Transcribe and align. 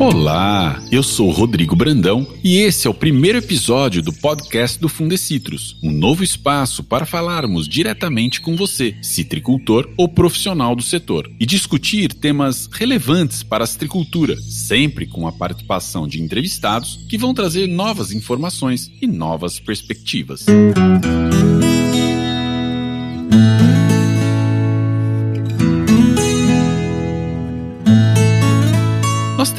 Olá, 0.00 0.82
eu 0.90 1.02
sou 1.02 1.30
Rodrigo 1.30 1.76
Brandão 1.76 2.26
e 2.42 2.56
esse 2.56 2.86
é 2.86 2.90
o 2.90 2.94
primeiro 2.94 3.38
episódio 3.38 4.02
do 4.02 4.12
podcast 4.12 4.78
do 4.78 4.88
Fundecitrus, 4.88 5.76
um 5.82 5.90
novo 5.90 6.24
espaço 6.24 6.82
para 6.82 7.04
falarmos 7.04 7.68
diretamente 7.68 8.40
com 8.40 8.56
você, 8.56 8.96
citricultor 9.02 9.88
ou 9.96 10.08
profissional 10.08 10.74
do 10.74 10.82
setor, 10.82 11.30
e 11.38 11.44
discutir 11.44 12.14
temas 12.14 12.66
relevantes 12.72 13.42
para 13.42 13.64
a 13.64 13.66
citricultura, 13.66 14.36
sempre 14.40 15.06
com 15.06 15.28
a 15.28 15.32
participação 15.32 16.08
de 16.08 16.22
entrevistados 16.22 17.04
que 17.08 17.18
vão 17.18 17.34
trazer 17.34 17.66
novas 17.66 18.10
informações 18.10 18.90
e 19.02 19.06
novas 19.06 19.60
perspectivas. 19.60 20.46
Música 20.48 21.30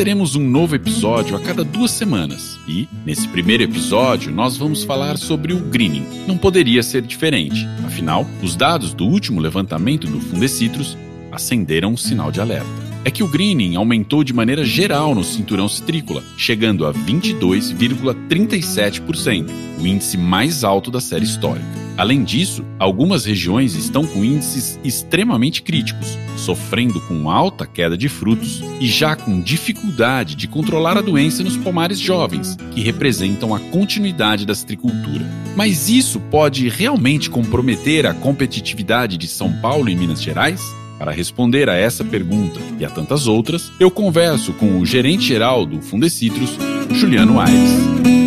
teremos 0.02 0.36
um 0.36 0.44
novo 0.44 0.76
episódio 0.76 1.36
a 1.36 1.40
cada 1.40 1.64
duas 1.64 1.92
semanas 1.92 2.60
e, 2.68 2.90
nesse 3.06 3.28
primeiro 3.28 3.62
episódio, 3.62 4.32
nós 4.32 4.58
vamos 4.58 4.84
falar 4.84 5.16
sobre 5.16 5.54
o 5.54 5.60
greening. 5.60 6.26
Não 6.28 6.40
poderia 6.40 6.82
ser 6.82 7.04
diferente, 7.04 7.68
afinal, 7.86 8.26
os 8.42 8.56
dados 8.56 8.96
do 8.96 9.06
último 9.06 9.40
levantamento 9.40 10.08
do 10.08 10.20
Fundecitrus 10.20 10.98
acenderam 11.32 11.92
um 11.92 11.98
sinal 11.98 12.32
de 12.32 12.42
alerta. 12.42 12.66
É 13.06 13.12
que 13.12 13.22
o 13.22 13.28
greening 13.28 13.76
aumentou 13.76 14.24
de 14.24 14.34
maneira 14.34 14.66
geral 14.66 15.14
no 15.14 15.24
cinturão 15.24 15.70
citrícola, 15.70 16.24
chegando 16.36 16.88
a 16.88 16.94
22,37%, 16.96 19.52
o 19.80 19.86
índice 19.86 20.18
mais 20.18 20.64
alto 20.64 20.90
da 20.90 21.00
série 21.00 21.26
histórica. 21.26 21.81
Além 22.02 22.24
disso, 22.24 22.66
algumas 22.80 23.26
regiões 23.26 23.76
estão 23.76 24.04
com 24.08 24.26
índices 24.26 24.80
extremamente 24.84 25.62
críticos, 25.62 26.18
sofrendo 26.36 27.00
com 27.02 27.30
alta 27.30 27.68
queda 27.68 27.96
de 27.96 28.10
frutos 28.10 28.64
e 28.80 28.88
já 28.88 29.16
com 29.16 29.40
dificuldade 29.40 30.34
de 30.34 30.48
controlar 30.48 30.98
a 30.98 31.02
doença 31.02 31.44
nos 31.44 31.56
pomares 31.58 32.00
jovens, 32.00 32.58
que 32.74 32.82
representam 32.82 33.54
a 33.54 33.60
continuidade 33.60 34.48
da 34.48 34.56
citricultura. 34.56 35.24
Mas 35.56 35.90
isso 35.90 36.20
pode 36.20 36.68
realmente 36.70 37.30
comprometer 37.30 38.08
a 38.08 38.16
competitividade 38.16 39.16
de 39.16 39.28
São 39.28 39.54
Paulo 39.62 39.88
e 39.88 39.96
Minas 39.96 40.24
Gerais? 40.24 40.60
Para 40.98 41.12
responder 41.12 41.70
a 41.70 41.76
essa 41.76 42.04
pergunta 42.04 42.60
e 42.80 42.84
a 42.84 42.90
tantas 42.90 43.28
outras, 43.28 43.72
eu 43.80 43.92
converso 43.92 44.54
com 44.54 44.80
o 44.80 44.86
gerente 44.88 45.26
geral 45.26 45.68
do 45.68 45.80
Fundecitrus, 45.80 46.50
Juliano 46.96 47.40
Aires. 47.40 48.21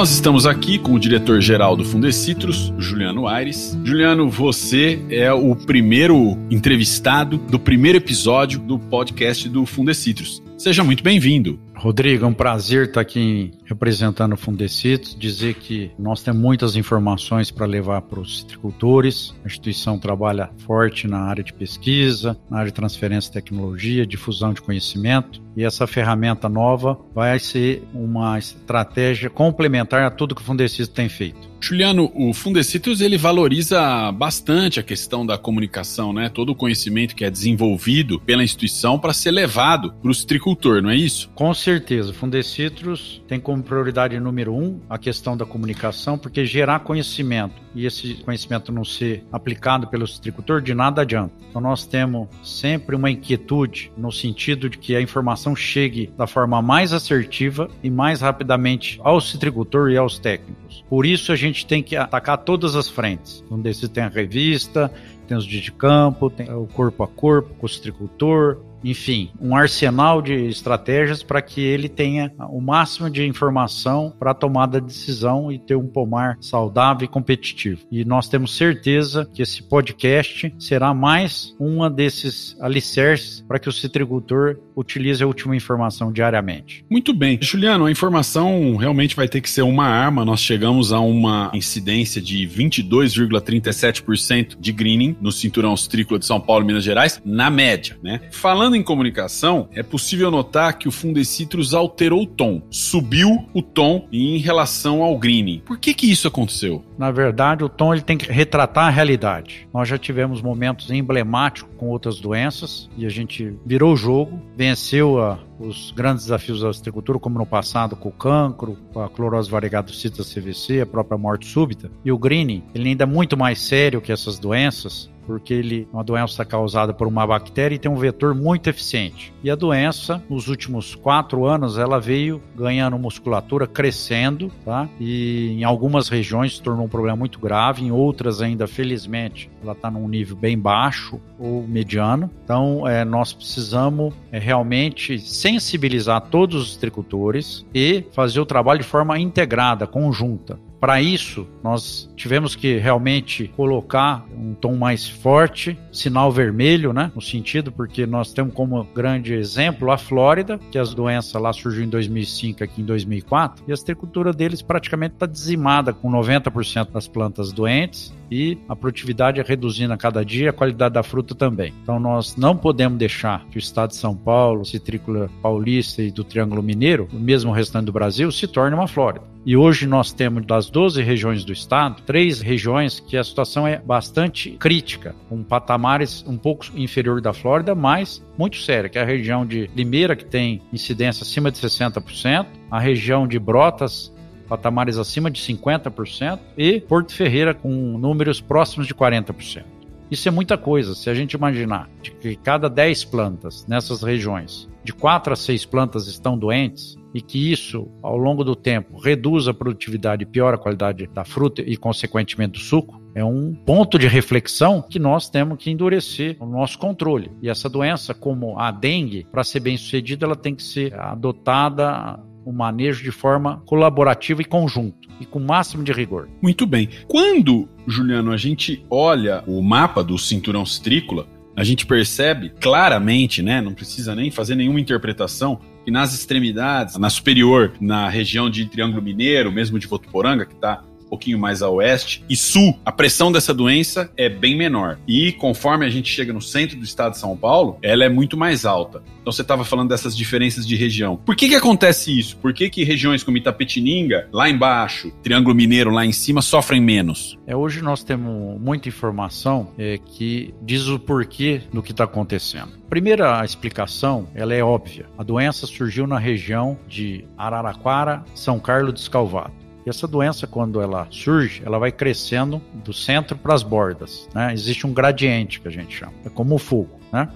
Nós 0.00 0.12
estamos 0.12 0.46
aqui 0.46 0.78
com 0.78 0.94
o 0.94 0.98
diretor-geral 0.98 1.76
do 1.76 1.84
Fundecitrus, 1.84 2.72
Juliano 2.78 3.28
Aires. 3.28 3.78
Juliano, 3.84 4.30
você 4.30 4.98
é 5.10 5.30
o 5.30 5.54
primeiro 5.54 6.38
entrevistado 6.50 7.36
do 7.36 7.58
primeiro 7.58 7.98
episódio 7.98 8.60
do 8.60 8.78
podcast 8.78 9.46
do 9.46 9.66
Fundecitrus. 9.66 10.42
Seja 10.56 10.82
muito 10.82 11.04
bem-vindo. 11.04 11.58
Rodrigo, 11.74 12.26
é 12.26 12.28
um 12.28 12.34
prazer 12.34 12.88
estar 12.88 13.00
aqui 13.00 13.50
representando 13.64 14.34
o 14.34 14.36
Fundecitos, 14.36 15.16
dizer 15.18 15.54
que 15.54 15.90
nós 15.98 16.22
temos 16.22 16.42
muitas 16.42 16.76
informações 16.76 17.50
para 17.50 17.64
levar 17.64 18.02
para 18.02 18.20
os 18.20 18.40
citricultores. 18.40 19.34
A 19.42 19.46
instituição 19.46 19.98
trabalha 19.98 20.50
forte 20.66 21.08
na 21.08 21.20
área 21.20 21.42
de 21.42 21.54
pesquisa, 21.54 22.38
na 22.50 22.58
área 22.58 22.70
de 22.70 22.74
transferência 22.74 23.30
de 23.30 23.34
tecnologia, 23.34 24.06
difusão 24.06 24.52
de 24.52 24.60
conhecimento, 24.60 25.42
e 25.56 25.64
essa 25.64 25.86
ferramenta 25.86 26.48
nova 26.48 26.98
vai 27.14 27.38
ser 27.38 27.82
uma 27.92 28.38
estratégia 28.38 29.28
complementar 29.28 30.02
a 30.02 30.10
tudo 30.10 30.34
que 30.34 30.42
o 30.42 30.44
Fundecitos 30.44 30.88
tem 30.88 31.08
feito. 31.08 31.50
Juliano, 31.62 32.10
o 32.14 32.32
Fundecitrus 32.32 33.02
ele 33.02 33.18
valoriza 33.18 34.10
bastante 34.12 34.80
a 34.80 34.82
questão 34.82 35.26
da 35.26 35.36
comunicação, 35.36 36.10
né? 36.10 36.30
Todo 36.30 36.50
o 36.50 36.54
conhecimento 36.54 37.14
que 37.14 37.22
é 37.22 37.30
desenvolvido 37.30 38.18
pela 38.18 38.42
instituição 38.42 38.98
para 38.98 39.12
ser 39.12 39.30
levado 39.30 39.92
para 39.92 40.10
o 40.10 40.14
citricultor, 40.14 40.80
não 40.80 40.88
é 40.88 40.96
isso? 40.96 41.30
Com 41.34 41.52
certeza. 41.52 42.10
O 42.10 42.14
Fundecitrus 42.14 43.22
tem 43.28 43.38
como 43.38 43.62
prioridade 43.62 44.18
número 44.18 44.54
um 44.54 44.80
a 44.88 44.96
questão 44.96 45.36
da 45.36 45.44
comunicação, 45.44 46.16
porque 46.16 46.46
gerar 46.46 46.80
conhecimento 46.80 47.60
e 47.74 47.84
esse 47.84 48.14
conhecimento 48.14 48.72
não 48.72 48.84
ser 48.84 49.22
aplicado 49.30 49.86
pelo 49.86 50.06
citricultor, 50.06 50.62
de 50.62 50.74
nada 50.74 51.02
adianta. 51.02 51.34
Então 51.48 51.60
nós 51.60 51.86
temos 51.86 52.28
sempre 52.42 52.96
uma 52.96 53.10
inquietude 53.10 53.92
no 53.96 54.10
sentido 54.10 54.68
de 54.68 54.78
que 54.78 54.96
a 54.96 55.02
informação 55.02 55.39
chegue 55.54 56.12
da 56.16 56.26
forma 56.26 56.60
mais 56.62 56.92
assertiva 56.92 57.68
e 57.82 57.90
mais 57.90 58.20
rapidamente 58.20 59.00
ao 59.02 59.20
citricultor 59.20 59.90
e 59.90 59.96
aos 59.96 60.18
técnicos. 60.18 60.84
Por 60.88 61.06
isso 61.06 61.32
a 61.32 61.36
gente 61.36 61.66
tem 61.66 61.82
que 61.82 61.96
atacar 61.96 62.38
todas 62.38 62.76
as 62.76 62.88
frentes. 62.88 63.44
Um 63.50 63.60
desses 63.60 63.88
tem 63.88 64.04
a 64.04 64.08
revista, 64.08 64.92
tem 65.26 65.36
os 65.36 65.46
dias 65.46 65.62
de 65.62 65.72
campo, 65.72 66.28
tem 66.28 66.52
o 66.52 66.66
corpo 66.66 67.02
a 67.02 67.08
corpo, 67.08 67.54
com 67.54 67.66
o 67.66 67.68
citricultor, 67.68 68.58
enfim, 68.84 69.30
um 69.40 69.54
arsenal 69.54 70.22
de 70.22 70.46
estratégias 70.46 71.22
para 71.22 71.42
que 71.42 71.60
ele 71.60 71.88
tenha 71.88 72.32
o 72.50 72.60
máximo 72.60 73.10
de 73.10 73.26
informação 73.26 74.12
para 74.18 74.34
tomada 74.34 74.80
de 74.80 74.86
decisão 74.86 75.52
e 75.52 75.58
ter 75.58 75.76
um 75.76 75.86
pomar 75.86 76.36
saudável 76.40 77.04
e 77.04 77.08
competitivo. 77.08 77.82
E 77.90 78.04
nós 78.04 78.28
temos 78.28 78.56
certeza 78.56 79.28
que 79.32 79.42
esse 79.42 79.62
podcast 79.62 80.52
será 80.58 80.94
mais 80.94 81.54
uma 81.58 81.90
desses 81.90 82.56
alicerces 82.60 83.44
para 83.46 83.58
que 83.58 83.68
o 83.68 83.72
citricultor 83.72 84.58
utilize 84.76 85.22
a 85.22 85.26
última 85.26 85.54
informação 85.54 86.12
diariamente. 86.12 86.84
Muito 86.88 87.12
bem. 87.12 87.38
Juliano, 87.40 87.86
a 87.86 87.90
informação 87.90 88.76
realmente 88.76 89.14
vai 89.14 89.28
ter 89.28 89.40
que 89.40 89.50
ser 89.50 89.62
uma 89.62 89.86
arma. 89.86 90.24
Nós 90.24 90.40
chegamos 90.40 90.92
a 90.92 91.00
uma 91.00 91.50
incidência 91.54 92.20
de 92.20 92.48
22,37% 92.48 94.56
de 94.58 94.72
greening 94.72 95.16
no 95.20 95.30
cinturão 95.30 95.76
citrícola 95.76 96.18
de 96.18 96.26
São 96.26 96.40
Paulo 96.40 96.64
Minas 96.64 96.84
Gerais, 96.84 97.20
na 97.24 97.50
média, 97.50 97.98
né? 98.02 98.20
Falando 98.30 98.69
Falando 98.70 98.82
em 98.82 98.84
comunicação, 98.84 99.68
é 99.74 99.82
possível 99.82 100.30
notar 100.30 100.78
que 100.78 100.86
o 100.86 100.92
Fundecitrus 100.92 101.74
alterou 101.74 102.22
o 102.22 102.26
tom, 102.26 102.62
subiu 102.70 103.48
o 103.52 103.60
tom 103.60 104.06
em 104.12 104.38
relação 104.38 105.02
ao 105.02 105.18
greening. 105.18 105.60
Por 105.66 105.76
que 105.76 105.92
que 105.92 106.08
isso 106.08 106.28
aconteceu? 106.28 106.84
Na 106.96 107.10
verdade, 107.10 107.64
o 107.64 107.68
tom 107.68 107.92
ele 107.92 108.02
tem 108.02 108.16
que 108.16 108.30
retratar 108.30 108.86
a 108.86 108.90
realidade. 108.90 109.66
Nós 109.74 109.88
já 109.88 109.98
tivemos 109.98 110.40
momentos 110.40 110.88
emblemáticos 110.88 111.68
com 111.76 111.88
outras 111.88 112.20
doenças 112.20 112.88
e 112.96 113.04
a 113.04 113.08
gente 113.08 113.56
virou 113.66 113.94
o 113.94 113.96
jogo, 113.96 114.40
venceu 114.56 115.20
a, 115.20 115.40
os 115.58 115.90
grandes 115.90 116.26
desafios 116.26 116.60
da 116.60 116.68
agricultura, 116.68 117.18
como 117.18 117.38
no 117.38 117.46
passado 117.46 117.96
com 117.96 118.10
o 118.10 118.12
cancro, 118.12 118.78
com 118.92 119.02
a 119.02 119.08
clorose 119.08 119.50
variegada 119.50 119.92
cita 119.92 120.22
CVC, 120.22 120.82
a 120.82 120.86
própria 120.86 121.18
morte 121.18 121.46
súbita. 121.46 121.90
E 122.04 122.12
o 122.12 122.18
greening, 122.18 122.62
ele 122.72 122.90
ainda 122.90 123.02
é 123.02 123.06
muito 123.06 123.36
mais 123.36 123.60
sério 123.60 124.00
que 124.00 124.12
essas 124.12 124.38
doenças, 124.38 125.10
porque 125.30 125.54
ele 125.54 125.86
é 125.92 125.94
uma 125.94 126.02
doença 126.02 126.44
causada 126.44 126.92
por 126.92 127.06
uma 127.06 127.24
bactéria 127.24 127.76
e 127.76 127.78
tem 127.78 127.88
um 127.88 127.94
vetor 127.94 128.34
muito 128.34 128.68
eficiente. 128.68 129.32
E 129.44 129.50
a 129.50 129.54
doença, 129.54 130.20
nos 130.28 130.48
últimos 130.48 130.96
quatro 130.96 131.44
anos, 131.44 131.78
ela 131.78 132.00
veio 132.00 132.42
ganhando 132.56 132.98
musculatura, 132.98 133.64
crescendo, 133.64 134.50
tá? 134.64 134.88
E 134.98 135.52
em 135.52 135.62
algumas 135.62 136.08
regiões 136.08 136.56
se 136.56 136.62
tornou 136.62 136.86
um 136.86 136.88
problema 136.88 137.16
muito 137.16 137.38
grave, 137.38 137.84
em 137.84 137.92
outras 137.92 138.42
ainda, 138.42 138.66
felizmente, 138.66 139.48
ela 139.62 139.72
está 139.72 139.88
num 139.88 140.08
nível 140.08 140.36
bem 140.36 140.58
baixo 140.58 141.20
ou 141.38 141.62
mediano. 141.62 142.28
Então, 142.42 142.88
é, 142.88 143.04
nós 143.04 143.32
precisamos 143.32 144.12
é, 144.32 144.38
realmente 144.38 145.16
sensibilizar 145.20 146.22
todos 146.22 146.70
os 146.70 146.76
agricultores 146.76 147.64
e 147.72 148.04
fazer 148.12 148.40
o 148.40 148.46
trabalho 148.46 148.80
de 148.80 148.86
forma 148.86 149.16
integrada, 149.16 149.86
conjunta. 149.86 150.58
Para 150.80 151.02
isso, 151.02 151.46
nós 151.62 152.10
tivemos 152.16 152.56
que 152.56 152.78
realmente 152.78 153.48
colocar 153.54 154.24
um 154.34 154.54
tom 154.54 154.76
mais 154.76 155.06
forte, 155.06 155.78
sinal 155.92 156.32
vermelho, 156.32 156.94
né? 156.94 157.12
No 157.14 157.20
sentido, 157.20 157.70
porque 157.70 158.06
nós 158.06 158.32
temos 158.32 158.54
como 158.54 158.82
grande 158.94 159.34
exemplo 159.34 159.90
a 159.90 159.98
Flórida, 159.98 160.58
que 160.72 160.78
as 160.78 160.94
doenças 160.94 161.40
lá 161.40 161.52
surgiu 161.52 161.84
em 161.84 161.88
2005, 161.88 162.64
aqui 162.64 162.80
em 162.80 162.84
2004, 162.84 163.62
e 163.68 163.72
a 163.72 163.74
agricultura 163.74 164.32
deles 164.32 164.62
praticamente 164.62 165.14
está 165.14 165.26
dizimada, 165.26 165.92
com 165.92 166.10
90% 166.10 166.92
das 166.92 167.06
plantas 167.06 167.52
doentes 167.52 168.18
e 168.30 168.58
a 168.68 168.76
produtividade 168.76 169.40
é 169.40 169.42
reduzindo 169.42 169.92
a 169.92 169.96
cada 169.96 170.24
dia, 170.24 170.50
a 170.50 170.52
qualidade 170.52 170.94
da 170.94 171.02
fruta 171.02 171.34
também. 171.34 171.72
Então 171.82 171.98
nós 171.98 172.36
não 172.36 172.56
podemos 172.56 172.98
deixar 172.98 173.44
que 173.50 173.56
o 173.56 173.58
estado 173.58 173.90
de 173.90 173.96
São 173.96 174.16
Paulo, 174.16 174.64
citrícola 174.64 175.30
paulista 175.42 176.02
e 176.02 176.10
do 176.10 176.22
Triângulo 176.22 176.62
Mineiro, 176.62 177.08
o 177.12 177.18
mesmo 177.18 177.52
restante 177.52 177.86
do 177.86 177.92
Brasil, 177.92 178.30
se 178.30 178.46
torne 178.46 178.74
uma 178.74 178.86
Flórida. 178.86 179.30
E 179.44 179.56
hoje 179.56 179.86
nós 179.86 180.12
temos 180.12 180.44
das 180.44 180.68
12 180.68 181.02
regiões 181.02 181.44
do 181.44 181.52
estado, 181.52 182.02
três 182.02 182.40
regiões 182.42 183.00
que 183.00 183.16
a 183.16 183.24
situação 183.24 183.66
é 183.66 183.78
bastante 183.78 184.50
crítica, 184.52 185.14
com 185.30 185.42
patamares 185.42 186.22
um 186.28 186.36
pouco 186.36 186.66
inferior 186.74 187.22
da 187.22 187.32
Flórida, 187.32 187.74
mas 187.74 188.22
muito 188.36 188.58
séria, 188.58 188.90
que 188.90 188.98
é 188.98 189.02
a 189.02 189.06
região 189.06 189.46
de 189.46 189.70
Limeira, 189.74 190.14
que 190.14 190.26
tem 190.26 190.60
incidência 190.70 191.22
acima 191.22 191.50
de 191.50 191.58
60%, 191.58 192.46
a 192.70 192.78
região 192.78 193.26
de 193.26 193.38
Brotas, 193.38 194.12
patamares 194.50 194.98
acima 194.98 195.30
de 195.30 195.40
50%, 195.40 196.40
e 196.58 196.80
Porto 196.80 197.14
Ferreira 197.14 197.54
com 197.54 197.70
números 197.96 198.40
próximos 198.40 198.88
de 198.88 198.94
40%. 198.94 199.62
Isso 200.10 200.26
é 200.26 200.30
muita 200.32 200.58
coisa. 200.58 200.92
Se 200.92 201.08
a 201.08 201.14
gente 201.14 201.34
imaginar 201.34 201.88
de 202.02 202.10
que 202.10 202.34
cada 202.34 202.68
10 202.68 203.04
plantas 203.04 203.64
nessas 203.68 204.02
regiões, 204.02 204.68
de 204.82 204.92
4 204.92 205.32
a 205.32 205.36
6 205.36 205.64
plantas 205.66 206.08
estão 206.08 206.36
doentes, 206.36 206.98
e 207.14 207.20
que 207.20 207.52
isso, 207.52 207.88
ao 208.02 208.16
longo 208.16 208.42
do 208.42 208.56
tempo, 208.56 208.98
reduz 208.98 209.46
a 209.46 209.54
produtividade 209.54 210.22
e 210.22 210.26
piora 210.26 210.56
a 210.56 210.58
qualidade 210.58 211.06
da 211.08 211.24
fruta 211.24 211.62
e, 211.62 211.76
consequentemente, 211.76 212.52
do 212.52 212.58
suco, 212.58 213.00
é 213.14 213.24
um 213.24 213.52
ponto 213.52 213.98
de 213.98 214.06
reflexão 214.06 214.82
que 214.82 214.98
nós 214.98 215.28
temos 215.28 215.58
que 215.58 215.70
endurecer 215.70 216.36
o 216.40 216.46
nosso 216.46 216.78
controle. 216.78 217.30
E 217.42 217.48
essa 217.48 217.68
doença, 217.68 218.14
como 218.14 218.58
a 218.58 218.70
dengue, 218.70 219.26
para 219.30 219.42
ser 219.42 219.60
bem 219.60 219.76
sucedida, 219.76 220.26
ela 220.26 220.36
tem 220.36 220.54
que 220.54 220.62
ser 220.62 220.94
adotada 220.94 222.20
o 222.44 222.52
manejo 222.52 223.02
de 223.02 223.10
forma 223.10 223.62
colaborativa 223.66 224.42
e 224.42 224.44
conjunto 224.44 225.08
e 225.20 225.26
com 225.26 225.38
o 225.38 225.46
máximo 225.46 225.84
de 225.84 225.92
rigor. 225.92 226.28
Muito 226.40 226.66
bem. 226.66 226.88
Quando, 227.06 227.68
Juliano, 227.86 228.32
a 228.32 228.36
gente 228.36 228.84
olha 228.88 229.44
o 229.46 229.62
mapa 229.62 230.02
do 230.02 230.18
cinturão 230.18 230.64
citrícola, 230.64 231.26
a 231.54 231.64
gente 231.64 231.84
percebe 231.84 232.52
claramente, 232.60 233.42
né, 233.42 233.60
não 233.60 233.74
precisa 233.74 234.14
nem 234.14 234.30
fazer 234.30 234.54
nenhuma 234.54 234.80
interpretação, 234.80 235.60
que 235.84 235.90
nas 235.90 236.14
extremidades, 236.14 236.96
na 236.96 237.10
superior, 237.10 237.72
na 237.80 238.08
região 238.08 238.48
de 238.48 238.66
Triângulo 238.66 239.02
Mineiro, 239.02 239.52
mesmo 239.52 239.78
de 239.78 239.86
Votuporanga, 239.86 240.46
que 240.46 240.54
está 240.54 240.82
pouquinho 241.10 241.38
mais 241.38 241.60
a 241.60 241.68
oeste, 241.68 242.24
e 242.28 242.36
sul, 242.36 242.78
a 242.84 242.92
pressão 242.92 243.32
dessa 243.32 243.52
doença 243.52 244.10
é 244.16 244.28
bem 244.28 244.56
menor. 244.56 244.98
E 245.06 245.32
conforme 245.32 245.84
a 245.84 245.90
gente 245.90 246.10
chega 246.10 246.32
no 246.32 246.40
centro 246.40 246.78
do 246.78 246.84
estado 246.84 247.12
de 247.12 247.18
São 247.18 247.36
Paulo, 247.36 247.76
ela 247.82 248.04
é 248.04 248.08
muito 248.08 248.36
mais 248.36 248.64
alta. 248.64 249.02
Então 249.20 249.32
você 249.32 249.42
estava 249.42 249.64
falando 249.64 249.88
dessas 249.90 250.16
diferenças 250.16 250.66
de 250.66 250.76
região. 250.76 251.16
Por 251.16 251.36
que 251.36 251.48
que 251.48 251.54
acontece 251.54 252.16
isso? 252.16 252.36
Por 252.38 252.54
que 252.54 252.70
que 252.70 252.84
regiões 252.84 253.22
como 253.22 253.36
Itapetininga, 253.36 254.28
lá 254.32 254.48
embaixo, 254.48 255.10
Triângulo 255.22 255.54
Mineiro 255.54 255.90
lá 255.90 256.06
em 256.06 256.12
cima, 256.12 256.40
sofrem 256.40 256.80
menos? 256.80 257.38
É, 257.46 257.54
hoje 257.54 257.82
nós 257.82 258.02
temos 258.02 258.60
muita 258.60 258.88
informação 258.88 259.72
é, 259.76 259.98
que 259.98 260.54
diz 260.62 260.86
o 260.86 260.98
porquê 260.98 261.60
do 261.72 261.82
que 261.82 261.90
está 261.90 262.04
acontecendo. 262.04 262.80
Primeira 262.88 263.44
explicação, 263.44 264.26
ela 264.34 264.54
é 264.54 264.64
óbvia. 264.64 265.06
A 265.16 265.22
doença 265.22 265.66
surgiu 265.66 266.06
na 266.06 266.18
região 266.18 266.76
de 266.88 267.24
Araraquara, 267.36 268.24
São 268.34 268.58
Carlos 268.58 268.94
dos 268.94 269.08
Calvados. 269.08 269.59
E 269.84 269.90
essa 269.90 270.06
doença, 270.06 270.46
quando 270.46 270.80
ela 270.80 271.06
surge, 271.10 271.62
ela 271.64 271.78
vai 271.78 271.90
crescendo 271.92 272.60
do 272.84 272.92
centro 272.92 273.36
para 273.36 273.54
as 273.54 273.62
bordas. 273.62 274.28
Né? 274.34 274.52
Existe 274.52 274.86
um 274.86 274.92
gradiente 274.92 275.60
que 275.60 275.68
a 275.68 275.70
gente 275.70 275.96
chama, 275.96 276.12
é 276.24 276.28
como 276.28 276.54
o 276.54 276.58
fogo. 276.58 277.00
Né? 277.12 277.28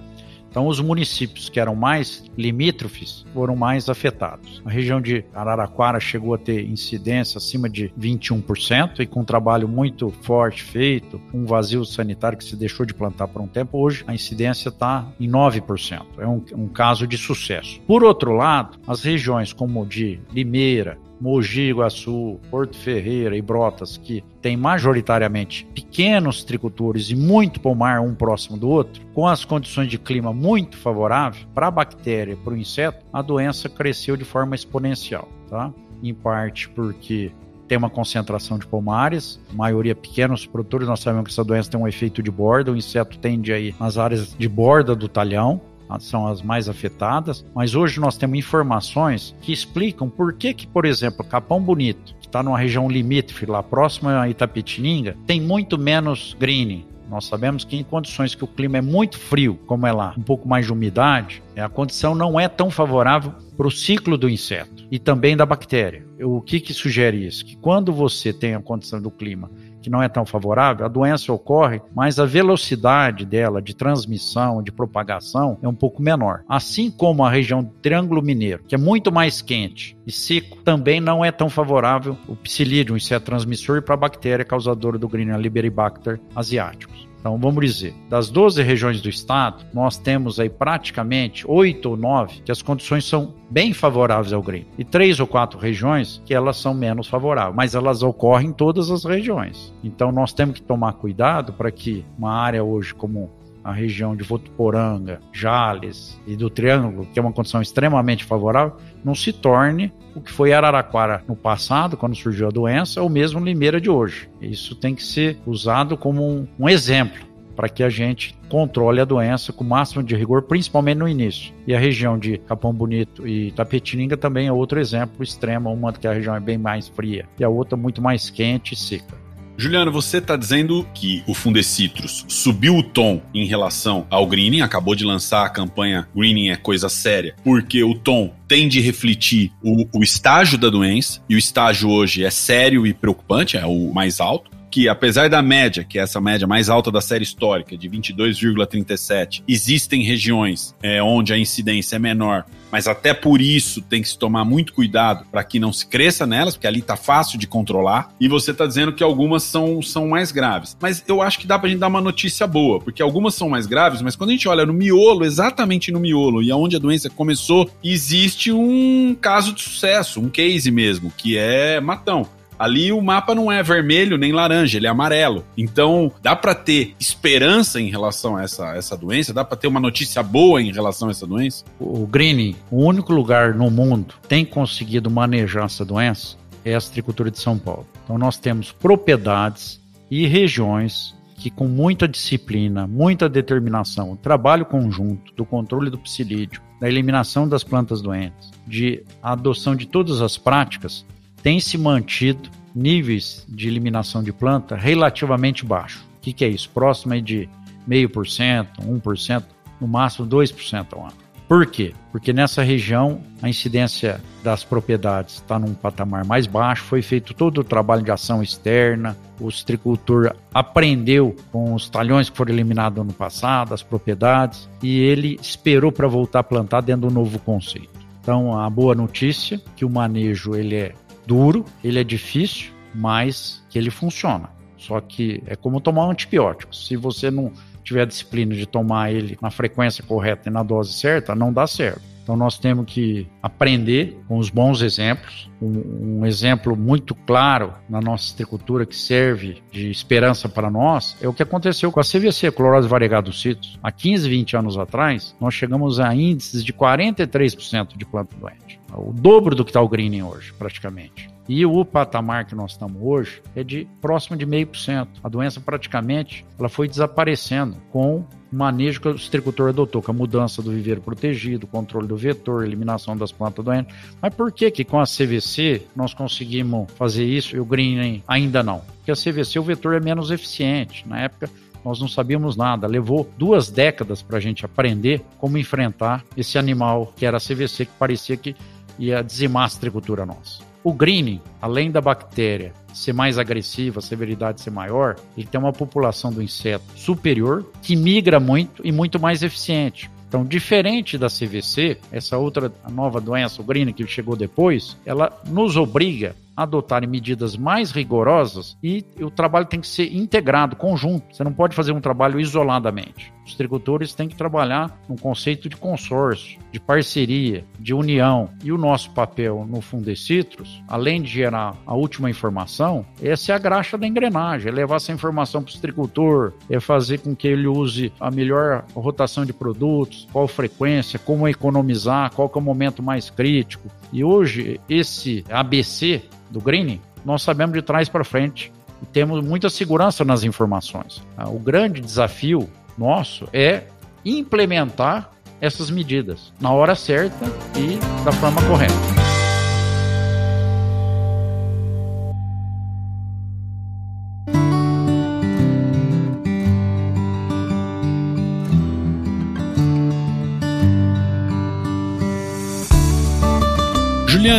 Então, 0.55 0.67
os 0.67 0.79
municípios 0.79 1.49
que 1.49 1.59
eram 1.59 1.75
mais 1.75 2.23
limítrofes 2.37 3.25
foram 3.33 3.57
mais 3.57 3.89
afetados. 3.89 4.61
A 4.63 4.69
região 4.69 5.01
de 5.01 5.25
Araraquara 5.33 5.99
chegou 5.99 6.33
a 6.33 6.37
ter 6.37 6.65
incidência 6.65 7.39
acima 7.39 7.69
de 7.69 7.91
21%, 7.99 9.01
e 9.01 9.05
com 9.05 9.19
um 9.19 9.25
trabalho 9.25 9.67
muito 9.67 10.09
forte 10.21 10.63
feito, 10.63 11.19
um 11.33 11.45
vazio 11.45 11.83
sanitário 11.83 12.37
que 12.37 12.45
se 12.45 12.55
deixou 12.55 12.85
de 12.85 12.93
plantar 12.93 13.27
por 13.27 13.41
um 13.41 13.49
tempo, 13.49 13.77
hoje 13.77 14.05
a 14.07 14.13
incidência 14.13 14.69
está 14.69 15.05
em 15.19 15.29
9%. 15.29 16.05
É 16.19 16.25
um, 16.25 16.41
um 16.53 16.69
caso 16.69 17.05
de 17.05 17.17
sucesso. 17.17 17.81
Por 17.81 18.01
outro 18.01 18.31
lado, 18.31 18.79
as 18.87 19.03
regiões 19.03 19.51
como 19.51 19.85
de 19.85 20.21
Limeira, 20.31 20.97
Mogi 21.19 21.71
Guaçu, 21.71 22.39
Porto 22.49 22.77
Ferreira 22.77 23.35
e 23.35 23.41
Brotas, 23.41 23.97
que 23.97 24.23
tem 24.41 24.57
majoritariamente 24.57 25.65
pequenos 25.73 26.43
tricultores 26.43 27.09
e 27.09 27.15
muito 27.15 27.59
pomar 27.59 28.01
um 28.01 28.13
próximo 28.13 28.57
do 28.57 28.69
outro, 28.69 29.01
com 29.13 29.27
as 29.27 29.45
condições 29.45 29.87
de 29.87 29.97
clima 29.97 30.33
muito 30.33 30.77
favoráveis 30.77 31.47
para 31.53 31.67
a 31.67 31.71
bactéria 31.71 32.33
e 32.33 32.35
para 32.35 32.53
o 32.53 32.57
inseto, 32.57 33.05
a 33.11 33.21
doença 33.21 33.69
cresceu 33.69 34.15
de 34.17 34.25
forma 34.25 34.55
exponencial, 34.55 35.27
tá? 35.49 35.73
Em 36.03 36.13
parte 36.13 36.69
porque 36.69 37.31
tem 37.67 37.77
uma 37.77 37.89
concentração 37.89 38.59
de 38.59 38.67
pomares, 38.67 39.39
maioria 39.53 39.95
pequenos 39.95 40.45
produtores, 40.45 40.87
nós 40.87 40.99
sabemos 40.99 41.25
que 41.25 41.31
essa 41.31 41.43
doença 41.43 41.71
tem 41.71 41.79
um 41.79 41.87
efeito 41.87 42.21
de 42.21 42.29
borda, 42.29 42.71
o 42.71 42.75
inseto 42.75 43.17
tende 43.17 43.51
aí 43.51 43.73
nas 43.79 43.97
áreas 43.97 44.35
de 44.37 44.47
borda 44.47 44.95
do 44.95 45.07
talhão, 45.07 45.59
são 45.99 46.27
as 46.27 46.41
mais 46.41 46.67
afetadas, 46.67 47.45
mas 47.53 47.75
hoje 47.75 47.99
nós 47.99 48.17
temos 48.17 48.37
informações 48.37 49.35
que 49.41 49.53
explicam 49.53 50.09
por 50.09 50.33
que, 50.33 50.53
que 50.53 50.67
por 50.67 50.85
exemplo, 50.85 51.25
Capão 51.25 51.61
Bonito, 51.61 52.15
que 52.19 52.27
está 52.27 52.41
numa 52.43 52.57
região 52.57 52.89
limítrofe 52.89 53.45
lá 53.45 53.63
próxima 53.63 54.21
a 54.21 54.29
Itapetininga, 54.29 55.15
tem 55.25 55.39
muito 55.39 55.77
menos 55.77 56.35
greening. 56.39 56.85
Nós 57.09 57.25
sabemos 57.25 57.63
que 57.63 57.77
em 57.77 57.83
condições 57.83 58.33
que 58.33 58.43
o 58.43 58.47
clima 58.47 58.79
é 58.79 58.81
muito 58.81 59.19
frio, 59.19 59.59
como 59.67 59.85
é 59.85 59.91
lá, 59.91 60.13
um 60.17 60.21
pouco 60.21 60.47
mais 60.47 60.65
de 60.65 60.73
umidade, 60.73 61.41
a 61.55 61.69
condição 61.69 62.15
não 62.15 62.39
é 62.39 62.47
tão 62.47 62.71
favorável 62.71 63.31
para 63.55 63.67
o 63.67 63.71
ciclo 63.71 64.17
do 64.17 64.29
inseto 64.29 64.85
e 64.91 64.99
também 64.99 65.37
da 65.37 65.45
bactéria. 65.45 66.05
O 66.21 66.41
que, 66.41 66.59
que 66.59 66.73
sugere 66.73 67.25
isso? 67.25 67.45
Que 67.45 67.55
quando 67.55 67.93
você 67.93 68.33
tem 68.33 68.55
a 68.55 68.59
condição 68.59 69.01
do 69.01 69.11
clima 69.11 69.49
que 69.85 69.89
não 69.91 70.01
é 70.01 70.09
tão 70.09 70.25
favorável, 70.25 70.83
a 70.83 70.89
doença 70.89 71.31
ocorre, 71.31 71.79
mas 71.93 72.17
a 72.17 72.25
velocidade 72.25 73.23
dela 73.23 73.61
de 73.61 73.75
transmissão, 73.75 74.63
de 74.63 74.71
propagação 74.71 75.59
é 75.61 75.67
um 75.67 75.75
pouco 75.75 76.01
menor. 76.01 76.43
Assim 76.49 76.89
como 76.89 77.23
a 77.23 77.29
região 77.29 77.63
do 77.63 77.69
Triângulo 77.69 78.23
Mineiro, 78.23 78.63
que 78.67 78.73
é 78.73 78.79
muito 78.79 79.11
mais 79.11 79.43
quente 79.43 79.95
e 80.07 80.11
seco, 80.11 80.57
também 80.63 80.99
não 80.99 81.23
é 81.23 81.31
tão 81.31 81.51
favorável 81.51 82.17
o 82.27 82.35
psilídeo, 82.35 82.95
um 82.95 82.97
inseto 82.97 83.25
transmissor, 83.25 83.83
para 83.83 83.93
a 83.93 83.97
bactéria 83.97 84.43
causadora 84.43 84.97
do 84.97 85.07
Greenland 85.07 85.43
Liberibacter 85.43 86.19
asiáticos. 86.35 87.04
Então, 87.25 87.39
vamos 87.39 87.65
dizer, 87.65 87.95
das 88.07 88.29
12 88.29 88.61
regiões 88.61 89.01
do 89.01 89.09
estado, 89.09 89.65
nós 89.73 89.97
temos 89.97 90.39
aí 90.39 90.47
praticamente 90.47 91.43
8 91.47 91.89
ou 91.89 91.97
9 91.97 92.43
que 92.43 92.51
as 92.51 92.61
condições 92.61 93.03
são 93.03 93.33
bem 93.49 93.73
favoráveis 93.73 94.31
ao 94.31 94.43
green. 94.43 94.67
E 94.77 94.83
três 94.83 95.19
ou 95.19 95.25
quatro 95.25 95.57
regiões 95.57 96.21
que 96.23 96.35
elas 96.35 96.57
são 96.57 96.71
menos 96.71 97.07
favoráveis, 97.07 97.55
mas 97.55 97.73
elas 97.73 98.03
ocorrem 98.03 98.49
em 98.49 98.53
todas 98.53 98.91
as 98.91 99.03
regiões. 99.05 99.73
Então, 99.83 100.11
nós 100.11 100.33
temos 100.33 100.59
que 100.59 100.61
tomar 100.67 100.93
cuidado 100.93 101.51
para 101.53 101.71
que 101.71 102.05
uma 102.15 102.31
área 102.31 102.63
hoje 102.63 102.93
como 102.93 103.31
a 103.65 103.71
região 103.71 104.15
de 104.15 104.23
Votuporanga, 104.23 105.19
Jales 105.33 106.21
e 106.27 106.35
do 106.35 106.51
Triângulo, 106.51 107.07
que 107.11 107.17
é 107.17 107.21
uma 107.21 107.33
condição 107.33 107.63
extremamente 107.63 108.23
favorável, 108.23 108.77
não 109.03 109.15
se 109.15 109.33
torne 109.33 109.91
o 110.13 110.21
que 110.21 110.31
foi 110.31 110.53
Araraquara 110.53 111.23
no 111.27 111.35
passado, 111.35 111.97
quando 111.97 112.15
surgiu 112.15 112.47
a 112.47 112.51
doença, 112.51 113.01
ou 113.01 113.09
mesmo 113.09 113.43
Limeira 113.43 113.81
de 113.81 113.89
hoje. 113.89 114.29
Isso 114.39 114.75
tem 114.75 114.93
que 114.93 115.01
ser 115.01 115.39
usado 115.47 115.97
como 115.97 116.23
um, 116.23 116.47
um 116.59 116.69
exemplo 116.69 117.25
para 117.55 117.67
que 117.67 117.81
a 117.81 117.89
gente 117.89 118.37
controle 118.49 118.99
a 119.01 119.05
doença 119.05 119.51
com 119.51 119.63
o 119.63 119.67
máximo 119.67 120.03
de 120.03 120.15
rigor, 120.15 120.43
principalmente 120.43 120.97
no 120.97 121.07
início. 121.07 121.53
E 121.65 121.73
a 121.73 121.79
região 121.79 122.19
de 122.19 122.37
Capão 122.37 122.73
Bonito 122.73 123.27
e 123.27 123.51
Tapetininga 123.53 124.15
também 124.15 124.47
é 124.47 124.51
outro 124.51 124.79
exemplo 124.79 125.23
extremo, 125.23 125.73
uma 125.73 125.91
que 125.91 126.07
a 126.07 126.13
região 126.13 126.35
é 126.35 126.39
bem 126.39 126.57
mais 126.57 126.87
fria 126.87 127.25
e 127.39 127.43
a 127.43 127.49
outra 127.49 127.75
muito 127.75 128.01
mais 128.01 128.29
quente 128.29 128.73
e 128.73 128.77
seca. 128.77 129.24
Juliano, 129.57 129.91
você 129.91 130.17
está 130.17 130.35
dizendo 130.35 130.85
que 130.93 131.23
o 131.25 131.33
Fundecitrus 131.33 132.25
subiu 132.27 132.77
o 132.77 132.83
tom 132.83 133.21
em 133.33 133.45
relação 133.45 134.05
ao 134.09 134.27
greening, 134.27 134.61
acabou 134.61 134.95
de 134.95 135.05
lançar 135.05 135.45
a 135.45 135.49
campanha 135.49 136.07
Greening 136.15 136.49
é 136.49 136.55
coisa 136.55 136.89
séria, 136.89 137.35
porque 137.43 137.83
o 137.83 137.95
tom 137.95 138.33
tem 138.47 138.67
de 138.67 138.81
refletir 138.81 139.51
o, 139.63 139.87
o 139.93 140.03
estágio 140.03 140.57
da 140.57 140.69
doença, 140.69 141.21
e 141.29 141.35
o 141.35 141.37
estágio 141.37 141.89
hoje 141.89 142.23
é 142.23 142.29
sério 142.29 142.85
e 142.85 142.93
preocupante, 142.93 143.57
é 143.57 143.65
o 143.65 143.93
mais 143.93 144.19
alto 144.19 144.51
que, 144.75 144.89
apesar 144.89 145.29
da 145.29 145.41
média, 145.41 145.85
que 145.85 145.97
é 145.97 146.01
essa 146.01 146.19
média 146.19 146.45
mais 146.45 146.69
alta 146.69 146.91
da 146.91 146.99
série 146.99 147.23
histórica, 147.23 147.77
de 147.77 147.89
22,37, 147.89 149.41
existem 149.47 150.03
regiões 150.03 150.75
é, 150.83 151.01
onde 151.01 151.31
a 151.31 151.37
incidência 151.37 151.95
é 151.95 151.99
menor, 151.99 152.45
mas 152.75 152.89
até 152.89 153.13
por 153.13 153.39
isso 153.39 153.81
tem 153.81 154.01
que 154.01 154.09
se 154.09 154.19
tomar 154.19 154.43
muito 154.43 154.73
cuidado 154.73 155.25
para 155.31 155.41
que 155.45 155.61
não 155.61 155.71
se 155.71 155.87
cresça 155.87 156.25
nelas, 156.25 156.55
porque 156.55 156.67
ali 156.67 156.81
está 156.81 156.97
fácil 156.97 157.39
de 157.39 157.47
controlar. 157.47 158.13
E 158.19 158.27
você 158.27 158.51
está 158.51 158.67
dizendo 158.67 158.91
que 158.91 159.01
algumas 159.01 159.43
são, 159.43 159.81
são 159.81 160.09
mais 160.09 160.29
graves. 160.29 160.75
Mas 160.81 161.01
eu 161.07 161.21
acho 161.21 161.39
que 161.39 161.47
dá 161.47 161.57
para 161.57 161.67
a 161.67 161.69
gente 161.69 161.79
dar 161.79 161.87
uma 161.87 162.01
notícia 162.01 162.45
boa, 162.45 162.81
porque 162.81 163.01
algumas 163.01 163.33
são 163.33 163.47
mais 163.47 163.65
graves, 163.65 164.01
mas 164.01 164.17
quando 164.17 164.31
a 164.31 164.33
gente 164.33 164.49
olha 164.49 164.65
no 164.65 164.73
miolo, 164.73 165.23
exatamente 165.23 165.89
no 165.89 166.01
miolo, 166.01 166.43
e 166.43 166.51
aonde 166.51 166.75
a 166.75 166.79
doença 166.79 167.09
começou, 167.09 167.69
existe 167.81 168.51
um 168.51 169.15
caso 169.21 169.53
de 169.53 169.61
sucesso, 169.61 170.19
um 170.19 170.27
case 170.27 170.69
mesmo, 170.69 171.13
que 171.15 171.37
é 171.37 171.79
matão. 171.79 172.27
Ali 172.57 172.91
o 172.91 173.01
mapa 173.01 173.35
não 173.35 173.51
é 173.51 173.61
vermelho 173.61 174.17
nem 174.17 174.31
laranja, 174.31 174.77
ele 174.77 174.87
é 174.87 174.89
amarelo. 174.89 175.43
Então, 175.57 176.11
dá 176.21 176.35
para 176.35 176.55
ter 176.55 176.95
esperança 176.99 177.79
em 177.79 177.89
relação 177.89 178.37
a 178.37 178.43
essa, 178.43 178.75
essa 178.75 178.97
doença? 178.97 179.33
Dá 179.33 179.43
para 179.43 179.57
ter 179.57 179.67
uma 179.67 179.79
notícia 179.79 180.23
boa 180.23 180.61
em 180.61 180.71
relação 180.71 181.07
a 181.07 181.11
essa 181.11 181.27
doença? 181.27 181.65
O 181.79 182.05
greening, 182.07 182.55
o 182.71 182.83
único 182.83 183.13
lugar 183.13 183.53
no 183.53 183.69
mundo 183.69 184.15
que 184.21 184.27
tem 184.27 184.45
conseguido 184.45 185.09
manejar 185.09 185.65
essa 185.65 185.83
doença 185.83 186.37
é 186.63 186.73
a 186.73 186.77
agricultura 186.77 187.29
de 187.29 187.39
São 187.39 187.57
Paulo. 187.57 187.85
Então, 188.03 188.17
nós 188.17 188.37
temos 188.37 188.71
propriedades 188.71 189.79
e 190.09 190.25
regiões 190.25 191.13
que 191.37 191.49
com 191.49 191.67
muita 191.67 192.07
disciplina, 192.07 192.87
muita 192.87 193.27
determinação, 193.29 194.15
trabalho 194.15 194.65
conjunto 194.65 195.33
do 195.35 195.45
controle 195.45 195.89
do 195.89 195.97
psilídeo, 195.97 196.61
da 196.79 196.87
eliminação 196.87 197.47
das 197.47 197.63
plantas 197.63 198.01
doentes, 198.01 198.51
de 198.65 199.03
adoção 199.21 199.75
de 199.75 199.85
todas 199.85 200.21
as 200.21 200.37
práticas, 200.37 201.05
tem 201.45 201.59
se 201.59 201.77
mantido 201.77 202.49
níveis 202.73 203.45
de 203.47 203.67
eliminação 203.67 204.23
de 204.23 204.33
planta 204.33 204.75
relativamente 204.75 205.63
baixos. 205.63 206.01
O 206.17 206.21
que, 206.21 206.33
que 206.33 206.43
é 206.43 206.47
isso? 206.47 206.67
Próximo 206.71 207.21
de 207.21 207.47
0,5%, 207.87 208.67
1%, 208.81 209.43
no 209.79 209.87
máximo 209.87 210.27
2% 210.27 210.87
ao 210.93 211.03
ano. 211.03 211.13
Por 211.47 211.67
quê? 211.67 211.93
Porque 212.11 212.33
nessa 212.33 212.63
região 212.63 213.21
a 213.43 213.47
incidência 213.47 214.19
das 214.43 214.63
propriedades 214.63 215.35
está 215.35 215.59
num 215.59 215.75
patamar 215.75 216.25
mais 216.25 216.47
baixo, 216.47 216.81
foi 216.81 217.03
feito 217.03 217.31
todo 217.35 217.59
o 217.59 217.63
trabalho 217.63 218.01
de 218.01 218.09
ação 218.09 218.41
externa, 218.41 219.15
o 219.39 219.51
citricultor 219.51 220.35
aprendeu 220.51 221.35
com 221.51 221.75
os 221.75 221.87
talhões 221.87 222.27
que 222.27 222.35
foram 222.35 222.55
eliminados 222.55 223.05
no 223.05 223.13
passado, 223.13 223.71
as 223.71 223.83
propriedades, 223.83 224.67
e 224.81 224.99
ele 224.99 225.37
esperou 225.39 225.91
para 225.91 226.07
voltar 226.07 226.39
a 226.39 226.43
plantar 226.43 226.81
dentro 226.81 227.07
do 227.07 227.13
novo 227.13 227.37
conceito. 227.37 227.93
Então, 228.19 228.59
a 228.59 228.67
boa 228.67 228.95
notícia 228.95 229.61
que 229.75 229.85
o 229.85 229.89
manejo 229.91 230.55
ele 230.55 230.75
é 230.75 230.95
duro, 231.25 231.65
ele 231.83 231.99
é 231.99 232.03
difícil, 232.03 232.71
mas 232.93 233.63
que 233.69 233.77
ele 233.77 233.89
funciona. 233.89 234.49
Só 234.77 234.99
que 235.01 235.41
é 235.47 235.55
como 235.55 235.81
tomar 235.81 236.07
um 236.07 236.11
antibiótico. 236.11 236.75
Se 236.75 236.95
você 236.95 237.31
não 237.31 237.51
tiver 237.83 238.01
a 238.01 238.05
disciplina 238.05 238.55
de 238.55 238.65
tomar 238.65 239.11
ele 239.11 239.37
na 239.41 239.49
frequência 239.49 240.03
correta 240.03 240.49
e 240.49 240.51
na 240.51 240.63
dose 240.63 240.93
certa, 240.93 241.35
não 241.35 241.51
dá 241.51 241.67
certo. 241.67 242.14
Então 242.25 242.35
nós 242.35 242.57
temos 242.57 242.91
que 242.91 243.27
aprender 243.39 244.17
com 244.27 244.39
os 244.39 244.49
bons 244.49 244.81
exemplos. 244.81 245.47
Um, 245.61 246.21
um, 246.21 246.25
exemplo 246.25 246.75
muito 246.75 247.13
claro 247.13 247.71
na 247.87 248.01
nossa 248.01 248.33
agricultura 248.33 248.83
que 248.83 248.95
serve 248.95 249.61
de 249.71 249.91
esperança 249.91 250.49
para 250.49 250.71
nós 250.71 251.15
é 251.21 251.27
o 251.27 251.33
que 251.33 251.43
aconteceu 251.43 251.91
com 251.91 251.99
a 251.99 252.03
CVC, 252.03 252.51
clorose 252.51 252.87
variegada 252.87 253.27
dos 253.27 253.39
sítios. 253.39 253.79
Há 253.81 253.91
15, 253.91 254.27
20 254.27 254.57
anos 254.57 254.75
atrás, 254.75 255.35
nós 255.39 255.53
chegamos 255.53 255.99
a 255.99 256.15
índices 256.15 256.63
de 256.63 256.73
43% 256.73 257.95
de 257.95 258.05
planta 258.05 258.35
doente. 258.37 258.79
O 258.91 259.13
dobro 259.13 259.53
do 259.55 259.63
que 259.63 259.69
está 259.69 259.81
o 259.81 259.87
greening 259.87 260.23
hoje, 260.23 260.51
praticamente. 260.57 261.29
E 261.47 261.63
o 261.63 261.85
patamar 261.85 262.45
que 262.45 262.55
nós 262.55 262.71
estamos 262.71 262.99
hoje 262.99 263.43
é 263.55 263.63
de 263.63 263.87
próximo 264.01 264.35
de 264.35 264.47
meio 264.47 264.65
por 264.65 264.77
cento. 264.77 265.21
A 265.23 265.29
doença 265.29 265.61
praticamente 265.61 266.43
ela 266.57 266.67
foi 266.67 266.87
desaparecendo 266.87 267.77
com 267.91 268.25
manejo 268.55 269.01
que 269.01 269.07
o 269.07 269.17
citricultor 269.17 269.69
adotou, 269.69 270.01
com 270.01 270.11
a 270.11 270.13
mudança 270.13 270.61
do 270.61 270.71
viveiro 270.71 271.01
protegido, 271.01 271.67
controle 271.67 272.07
do 272.07 272.15
vetor, 272.15 272.63
eliminação 272.63 273.15
das 273.15 273.31
plantas 273.31 273.63
doentes. 273.63 273.95
Mas 274.21 274.33
por 274.33 274.51
que 274.51 274.71
que 274.71 274.85
com 274.85 274.99
a 274.99 275.03
CVC 275.03 275.83
nós 275.95 276.13
conseguimos 276.13 276.89
fazer 276.93 277.25
isso 277.25 277.55
e 277.55 277.59
o 277.59 277.65
greening 277.65 278.23
ainda 278.27 278.63
não? 278.63 278.79
Porque 278.79 279.11
a 279.11 279.15
CVC 279.15 279.59
o 279.59 279.63
vetor 279.63 279.93
é 279.93 279.99
menos 279.99 280.31
eficiente. 280.31 281.07
Na 281.07 281.19
época 281.19 281.49
nós 281.83 281.99
não 281.99 282.07
sabíamos 282.07 282.55
nada. 282.55 282.87
Levou 282.87 283.29
duas 283.37 283.69
décadas 283.69 284.21
para 284.21 284.37
a 284.37 284.41
gente 284.41 284.65
aprender 284.65 285.21
como 285.37 285.57
enfrentar 285.57 286.23
esse 286.35 286.57
animal 286.57 287.13
que 287.15 287.25
era 287.25 287.37
a 287.37 287.39
CVC, 287.39 287.85
que 287.85 287.91
parecia 287.99 288.35
que 288.35 288.55
ia 288.97 289.21
dizimar 289.21 289.65
a 289.65 289.69
citricultura 289.69 290.25
nossa. 290.25 290.74
O 290.85 290.93
greening, 290.93 291.41
além 291.59 291.89
da 291.89 291.99
bactéria 291.99 292.71
ser 292.93 293.11
mais 293.11 293.39
agressiva, 293.39 293.97
a 293.97 294.03
severidade 294.03 294.61
ser 294.61 294.69
maior, 294.69 295.15
ele 295.35 295.47
tem 295.47 295.59
uma 295.59 295.73
população 295.73 296.31
do 296.31 296.43
inseto 296.43 296.85
superior 296.95 297.65
que 297.81 297.95
migra 297.95 298.39
muito 298.39 298.85
e 298.85 298.91
muito 298.91 299.19
mais 299.19 299.41
eficiente. 299.41 300.11
Então, 300.27 300.45
diferente 300.45 301.17
da 301.17 301.25
CVC, 301.25 301.97
essa 302.11 302.37
outra 302.37 302.71
nova 302.87 303.19
doença, 303.19 303.63
o 303.63 303.65
greening, 303.65 303.93
que 303.93 304.05
chegou 304.05 304.35
depois, 304.35 304.95
ela 305.03 305.35
nos 305.47 305.75
obriga 305.75 306.35
adotarem 306.55 307.09
medidas 307.09 307.57
mais 307.57 307.91
rigorosas 307.91 308.77
e 308.81 309.05
o 309.19 309.29
trabalho 309.29 309.65
tem 309.65 309.79
que 309.79 309.87
ser 309.87 310.13
integrado, 310.15 310.75
conjunto. 310.75 311.35
Você 311.35 311.43
não 311.43 311.53
pode 311.53 311.75
fazer 311.75 311.91
um 311.91 312.01
trabalho 312.01 312.39
isoladamente. 312.39 313.33
Os 313.45 313.53
agricultores 313.53 314.13
têm 314.13 314.27
que 314.27 314.35
trabalhar 314.35 314.99
num 315.07 315.15
conceito 315.15 315.69
de 315.69 315.75
consórcio, 315.75 316.59
de 316.71 316.79
parceria, 316.79 317.63
de 317.79 317.93
união. 317.93 318.49
E 318.63 318.71
o 318.71 318.77
nosso 318.77 319.11
papel 319.11 319.65
no 319.69 319.81
Fundecitrus, 319.81 320.81
além 320.87 321.21
de 321.21 321.29
gerar 321.29 321.75
a 321.85 321.93
última 321.93 322.29
informação, 322.29 323.05
essa 323.21 323.51
é 323.51 323.55
a 323.55 323.59
graxa 323.59 323.97
da 323.97 324.07
engrenagem, 324.07 324.69
é 324.69 324.71
levar 324.71 324.95
essa 324.95 325.11
informação 325.11 325.61
para 325.61 325.73
o 325.73 325.77
agricultor, 325.77 326.53
é 326.69 326.79
fazer 326.79 327.19
com 327.19 327.35
que 327.35 327.47
ele 327.47 327.67
use 327.67 328.11
a 328.19 328.31
melhor 328.31 328.83
rotação 328.95 329.45
de 329.45 329.53
produtos, 329.53 330.27
qual 330.31 330.47
frequência, 330.47 331.19
como 331.19 331.47
economizar, 331.47 332.33
qual 332.33 332.51
é 332.53 332.57
o 332.57 332.61
momento 332.61 333.03
mais 333.03 333.29
crítico. 333.29 333.89
E 334.11 334.23
hoje, 334.23 334.79
esse 334.89 335.43
ABC 335.49 336.23
do 336.55 336.61
greening, 336.61 337.01
nós 337.25 337.43
sabemos 337.43 337.73
de 337.73 337.81
trás 337.81 338.07
para 338.07 338.23
frente 338.23 338.71
e 339.03 339.05
temos 339.05 339.43
muita 339.43 339.69
segurança 339.69 340.23
nas 340.23 340.43
informações. 340.43 341.21
Ah, 341.37 341.49
o 341.49 341.59
grande 341.59 341.99
desafio 341.99 342.69
nosso 342.97 343.45
é 343.51 343.83
implementar 344.23 345.29
essas 345.59 345.89
medidas 345.91 346.53
na 346.59 346.71
hora 346.71 346.95
certa 346.95 347.45
e 347.77 347.97
da 348.23 348.31
forma 348.31 348.61
correta. 348.63 349.24